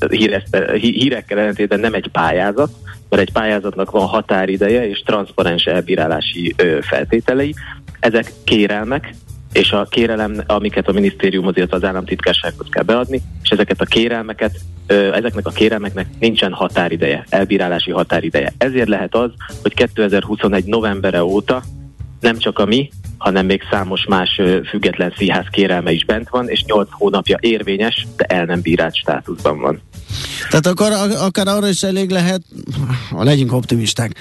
hírekkel 0.80 1.38
ellentétben 1.38 1.80
nem 1.80 1.94
egy 1.94 2.08
pályázat, 2.12 2.70
mert 3.08 3.22
egy 3.22 3.32
pályázatnak 3.32 3.90
van 3.90 4.06
határideje 4.06 4.88
és 4.88 4.98
transzparens 4.98 5.64
elbírálási 5.64 6.54
feltételei. 6.80 7.54
Ezek 8.00 8.32
kérelmek, 8.44 9.14
és 9.52 9.72
a 9.72 9.86
kérelem, 9.90 10.42
amiket 10.46 10.88
a 10.88 10.92
minisztériumhoz, 10.92 11.56
illetve 11.56 11.76
az 11.76 11.84
államtitkársághoz 11.84 12.66
kell 12.70 12.82
beadni, 12.82 13.22
és 13.42 13.50
ezeket 13.50 13.80
a 13.80 13.84
kérelmeket, 13.84 14.58
ezeknek 14.86 15.46
a 15.46 15.50
kérelmeknek 15.50 16.06
nincsen 16.18 16.52
határideje, 16.52 17.24
elbírálási 17.28 17.90
határideje. 17.90 18.52
Ezért 18.58 18.88
lehet 18.88 19.14
az, 19.14 19.30
hogy 19.62 19.74
2021 19.74 20.64
novembere 20.64 21.24
óta 21.24 21.62
nem 22.20 22.38
csak 22.38 22.58
a 22.58 22.64
mi, 22.64 22.90
hanem 23.18 23.46
még 23.46 23.62
számos 23.70 24.04
más 24.08 24.40
független 24.68 25.12
színház 25.16 25.46
kérelme 25.50 25.92
is 25.92 26.04
bent 26.04 26.28
van, 26.28 26.48
és 26.48 26.64
8 26.64 26.88
hónapja 26.90 27.38
érvényes, 27.40 28.06
de 28.16 28.24
el 28.24 28.44
nem 28.44 28.60
bírált 28.60 28.96
státuszban 28.96 29.60
van. 29.60 29.80
Tehát 30.50 30.66
akkor 30.66 30.92
akár 31.18 31.48
arra 31.48 31.68
is 31.68 31.82
elég 31.82 32.10
lehet, 32.10 32.42
legyünk 33.10 33.52
optimisták, 33.52 34.12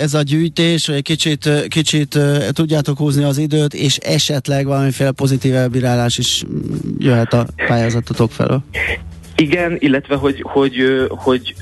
ez 0.00 0.14
a 0.14 0.22
gyűjtés, 0.22 0.86
hogy 0.86 1.02
kicsit, 1.02 1.50
kicsit 1.68 2.18
tudjátok 2.52 2.98
húzni 2.98 3.24
az 3.24 3.38
időt, 3.38 3.74
és 3.74 3.96
esetleg 3.96 4.66
valamiféle 4.66 5.10
pozitív 5.10 5.54
elbírálás 5.54 6.18
is 6.18 6.44
jöhet 6.98 7.32
a 7.32 7.46
pályázatotok 7.66 8.32
felől. 8.32 8.62
Igen, 9.36 9.76
illetve 9.78 10.16
hogy, 10.16 10.42
hogy, 10.46 10.74
hogy 11.08 11.54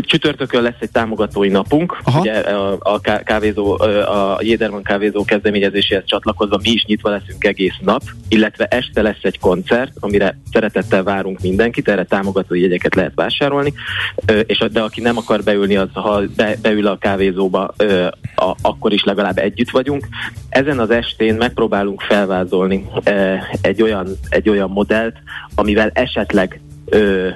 csütörtökön 0.00 0.62
lesz 0.62 0.80
egy 0.80 0.90
támogatói 0.90 1.48
napunk, 1.48 1.98
Aha. 2.04 2.20
ugye 2.20 2.32
a, 2.32 2.76
a 2.80 3.00
kávézó, 3.00 3.72
a 3.80 4.38
Jéderman 4.40 4.82
kávézó 4.82 5.24
kezdeményezéséhez 5.24 6.04
csatlakozva 6.06 6.58
mi 6.62 6.70
is 6.70 6.84
nyitva 6.84 7.10
leszünk 7.10 7.44
egész 7.44 7.76
nap, 7.80 8.02
illetve 8.28 8.64
este 8.64 9.02
lesz 9.02 9.22
egy 9.22 9.38
koncert, 9.38 9.92
amire 10.00 10.38
szeretettel 10.52 11.02
várunk 11.02 11.40
mindenkit, 11.40 11.88
erre 11.88 12.04
támogatói 12.04 12.60
jegyeket 12.60 12.94
lehet 12.94 13.12
vásárolni, 13.14 13.72
és 14.46 14.64
de 14.72 14.80
aki 14.80 15.00
nem 15.00 15.16
akar 15.16 15.42
beülni, 15.42 15.76
az 15.76 15.88
ha 15.92 16.22
be, 16.36 16.56
beül 16.62 16.86
a 16.86 16.98
kávézóba, 16.98 17.74
a, 18.34 18.54
akkor 18.62 18.92
is 18.92 19.04
legalább 19.04 19.38
együtt 19.38 19.70
vagyunk. 19.70 20.08
Ezen 20.48 20.78
az 20.78 20.90
estén 20.90 21.34
megpróbálunk 21.34 22.00
felvázolni 22.00 22.86
egy 23.60 23.82
olyan, 23.82 24.08
egy 24.28 24.48
olyan 24.48 24.70
modellt, 24.70 25.16
amivel 25.54 25.90
esetleg 25.94 26.60
ö, 26.84 27.28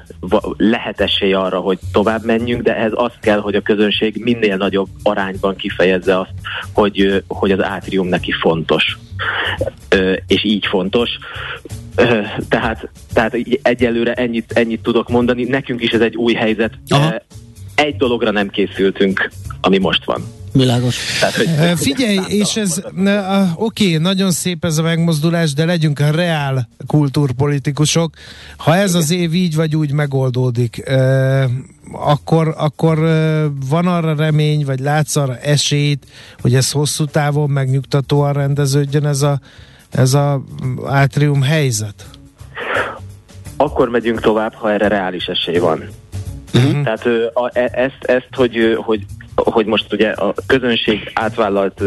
lehet 0.57 1.01
esély 1.01 1.33
arra, 1.33 1.61
hogy 1.61 1.79
tovább 1.93 2.25
menjünk, 2.25 2.63
de 2.63 2.77
ehhez 2.77 2.93
az 2.95 3.13
kell, 3.21 3.39
hogy 3.41 3.55
a 3.55 3.61
közönség 3.61 4.17
minél 4.23 4.57
nagyobb 4.57 4.89
arányban 5.03 5.57
kifejezze 5.57 6.19
azt, 6.19 6.33
hogy, 6.73 7.23
hogy 7.29 7.51
az 7.51 7.63
átrium 7.63 8.09
neki 8.09 8.33
fontos. 8.41 8.99
Ö, 9.89 10.13
és 10.27 10.45
így 10.45 10.67
fontos. 10.67 11.11
Ö, 11.97 12.21
tehát, 12.49 12.89
tehát 13.13 13.37
egyelőre 13.63 14.13
ennyit, 14.13 14.53
ennyit 14.53 14.83
tudok 14.83 15.09
mondani. 15.09 15.45
Nekünk 15.45 15.83
is 15.83 15.91
ez 15.91 16.01
egy 16.01 16.17
új 16.17 16.33
helyzet. 16.33 16.73
Aha 16.89 17.15
egy 17.77 17.97
dologra 17.97 18.31
nem 18.31 18.49
készültünk, 18.49 19.31
ami 19.61 19.79
most 19.79 20.05
van. 20.05 20.23
Világos. 20.57 20.97
Tehát, 21.21 21.35
hogy 21.35 21.79
Figyelj, 21.79 22.19
és 22.29 22.57
ez 22.57 22.83
oké, 23.55 23.87
okay, 23.87 23.97
nagyon 23.97 24.31
szép 24.31 24.65
ez 24.65 24.79
a 24.79 24.83
megmozdulás, 24.83 25.53
de 25.53 25.65
legyünk 25.65 25.99
a 25.99 26.11
reál 26.11 26.69
kultúrpolitikusok. 26.87 28.15
Ha 28.57 28.77
ez 28.77 28.95
az 28.95 29.11
év 29.11 29.35
így 29.35 29.55
vagy 29.55 29.77
úgy 29.77 29.93
megoldódik, 29.93 30.83
akkor, 31.93 32.55
akkor 32.57 32.99
van 33.69 33.87
arra 33.87 34.15
remény, 34.15 34.65
vagy 34.65 34.81
látsz 34.81 35.17
arra 35.17 35.37
esélyt, 35.39 36.07
hogy 36.41 36.55
ez 36.55 36.71
hosszú 36.71 37.05
távon 37.05 37.51
megnyugtatóan 37.51 38.33
rendeződjön 38.33 39.07
ez 39.07 39.23
a, 39.23 39.41
ez 39.91 40.15
a 40.15 40.43
átrium 40.87 41.43
helyzet? 41.43 42.05
Akkor 43.57 43.89
megyünk 43.89 44.21
tovább, 44.21 44.55
ha 44.55 44.73
erre 44.73 44.89
reális 44.89 45.27
esély 45.27 45.59
van. 45.59 45.85
Uh-huh. 46.55 46.83
Tehát 46.83 47.07
e, 47.53 47.71
ezt, 47.73 47.99
ezt 48.01 48.29
hogy, 48.31 48.79
hogy 48.85 49.05
hogy 49.37 49.67
most 49.67 49.93
ugye 49.93 50.11
a 50.11 50.35
közönség 50.47 51.11
átvállalt, 51.15 51.81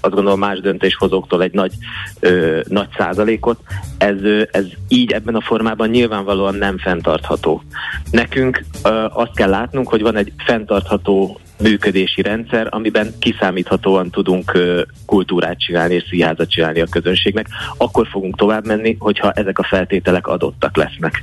azt 0.00 0.14
gondolom 0.14 0.38
más 0.38 0.60
döntéshozóktól 0.60 1.42
egy 1.42 1.52
nagy, 1.52 1.72
ö, 2.20 2.60
nagy 2.68 2.88
százalékot, 2.96 3.58
ez, 3.98 4.16
ez 4.50 4.64
így 4.88 5.12
ebben 5.12 5.34
a 5.34 5.40
formában 5.40 5.88
nyilvánvalóan 5.88 6.54
nem 6.54 6.78
fenntartható. 6.78 7.62
Nekünk 8.10 8.64
ö, 8.84 9.06
azt 9.12 9.34
kell 9.34 9.50
látnunk, 9.50 9.88
hogy 9.88 10.02
van 10.02 10.16
egy 10.16 10.32
fenntartható 10.46 11.40
működési 11.58 12.22
rendszer, 12.22 12.66
amiben 12.70 13.14
kiszámíthatóan 13.18 14.10
tudunk 14.10 14.58
kultúrát 15.06 15.58
csinálni 15.58 15.94
és 15.94 16.04
színházat 16.10 16.50
csinálni 16.50 16.80
a 16.80 16.86
közönségnek, 16.90 17.46
akkor 17.76 18.08
fogunk 18.10 18.36
tovább 18.36 18.66
menni, 18.66 18.96
hogyha 18.98 19.32
ezek 19.32 19.58
a 19.58 19.66
feltételek 19.68 20.26
adottak 20.26 20.76
lesznek. 20.76 21.22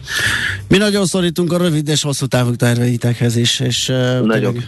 Mi 0.67 0.77
nagyon 0.77 1.05
szorítunk 1.05 1.53
a 1.53 1.57
rövid 1.57 1.87
és 1.87 2.03
hosszú 2.03 2.25
távú 2.25 2.55
terveitekhez 2.55 3.35
is, 3.35 3.59
és 3.59 3.85
nagyon, 4.23 4.63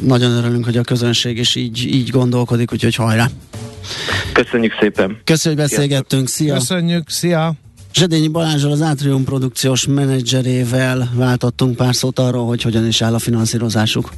nagyon 0.00 0.30
örülünk, 0.30 0.64
hogy 0.64 0.76
a 0.76 0.82
közönség 0.82 1.38
is 1.38 1.54
így, 1.54 1.86
így 1.86 2.08
gondolkodik, 2.08 2.72
úgyhogy 2.72 2.94
hajrá! 2.94 3.26
Köszönjük 4.32 4.72
szépen! 4.80 5.18
Köszönjük, 5.24 5.60
hogy 5.60 5.70
beszélgettünk, 5.70 6.28
szia! 6.28 6.54
Köszönjük, 6.54 7.08
szia! 7.08 7.54
Zsedényi 7.94 8.28
Balázsral, 8.28 8.72
az 8.72 8.82
Átrium 8.82 9.24
produkciós 9.24 9.86
menedzserével 9.86 11.10
váltottunk 11.14 11.76
pár 11.76 11.94
szót 11.94 12.18
arról, 12.18 12.46
hogy 12.46 12.62
hogyan 12.62 12.86
is 12.86 13.02
áll 13.02 13.14
a 13.14 13.18
finanszírozásuk. 13.18 14.10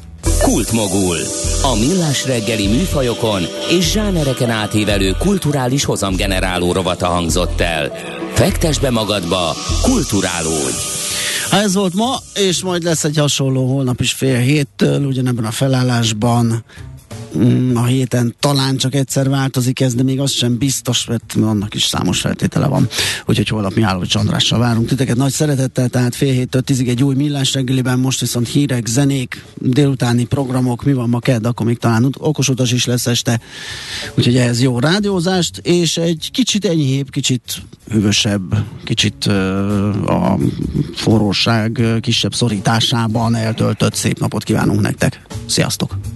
Kultmogul. 0.42 1.16
A 1.62 1.78
millás 1.78 2.26
reggeli 2.26 2.66
műfajokon 2.66 3.42
és 3.70 3.90
zsánereken 3.90 4.50
átívelő 4.50 5.14
kulturális 5.18 5.84
hozamgeneráló 5.84 6.72
rovata 6.72 7.06
hangzott 7.06 7.60
el. 7.60 7.92
Fektes 8.34 8.78
be 8.78 8.90
magadba, 8.90 9.54
kulturálódj! 9.82 10.76
Ez 11.50 11.74
volt 11.74 11.94
ma, 11.94 12.16
és 12.34 12.62
majd 12.62 12.82
lesz 12.82 13.04
egy 13.04 13.16
hasonló 13.16 13.72
holnap 13.72 14.00
is 14.00 14.12
fél 14.12 14.38
héttől, 14.38 15.04
ugyanebben 15.04 15.44
a 15.44 15.50
felállásban 15.50 16.64
a 17.74 17.84
héten 17.84 18.34
talán 18.40 18.76
csak 18.76 18.94
egyszer 18.94 19.28
változik 19.28 19.80
ez, 19.80 19.94
de 19.94 20.02
még 20.02 20.20
az 20.20 20.30
sem 20.30 20.58
biztos, 20.58 21.06
mert 21.06 21.34
annak 21.42 21.74
is 21.74 21.84
számos 21.84 22.20
feltétele 22.20 22.66
van. 22.66 22.88
Úgyhogy 23.26 23.48
holnap 23.48 23.74
mi 23.74 23.80
Mihálovics 23.80 24.14
Andrással 24.14 24.58
várunk 24.58 24.88
titeket 24.88 25.16
nagy 25.16 25.32
szeretettel, 25.32 25.88
tehát 25.88 26.14
fél 26.14 26.32
héttől 26.32 26.62
tízig 26.62 26.88
egy 26.88 27.02
új 27.02 27.14
millás 27.14 27.54
reggeliben, 27.54 27.98
most 27.98 28.20
viszont 28.20 28.48
hírek, 28.48 28.86
zenék, 28.86 29.44
délutáni 29.54 30.24
programok, 30.24 30.84
mi 30.84 30.92
van 30.92 31.08
ma 31.08 31.18
kedd, 31.18 31.46
akkor 31.46 31.66
még 31.66 31.78
talán 31.78 32.14
okos 32.18 32.48
utas 32.48 32.72
is 32.72 32.84
lesz 32.84 33.06
este. 33.06 33.40
Úgyhogy 34.14 34.36
ehhez 34.36 34.62
jó 34.62 34.78
rádiózást, 34.78 35.58
és 35.62 35.96
egy 35.96 36.30
kicsit 36.32 36.64
enyhébb, 36.64 37.10
kicsit 37.10 37.62
hűvösebb, 37.90 38.64
kicsit 38.84 39.26
uh, 39.26 39.34
a 40.06 40.38
forróság 40.94 41.82
kisebb 42.00 42.34
szorításában 42.34 43.34
eltöltött 43.34 43.94
szép 43.94 44.18
napot 44.18 44.44
kívánunk 44.44 44.80
nektek. 44.80 45.20
Sziasztok! 45.46 46.15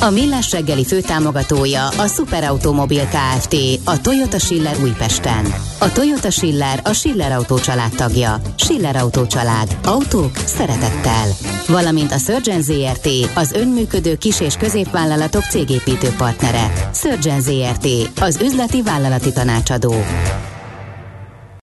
A 0.00 0.10
Millás 0.10 0.52
reggeli 0.52 0.84
főtámogatója 0.84 1.88
a 1.88 2.06
Superautomobil 2.06 3.04
KFT, 3.06 3.56
a 3.84 4.00
Toyota 4.00 4.38
Schiller 4.38 4.76
Újpesten. 4.82 5.54
A 5.78 5.92
Toyota 5.92 6.30
Schiller 6.30 6.80
a 6.84 6.92
Schiller 6.92 7.32
Autó 7.32 7.58
család 7.58 7.94
tagja. 7.96 8.40
Schiller 8.56 8.96
Autó 8.96 9.26
család. 9.26 9.76
Autók 9.84 10.36
szeretettel. 10.36 11.26
Valamint 11.66 12.12
a 12.12 12.18
Surgeon 12.18 12.62
ZRT, 12.62 13.08
az 13.34 13.52
önműködő 13.52 14.16
kis- 14.16 14.40
és 14.40 14.56
középvállalatok 14.56 15.42
cégépítő 15.42 16.08
partnere. 16.16 16.90
Surgeon 16.94 17.40
ZRT, 17.40 17.86
az 18.20 18.38
üzleti 18.42 18.82
vállalati 18.82 19.32
tanácsadó. 19.32 19.94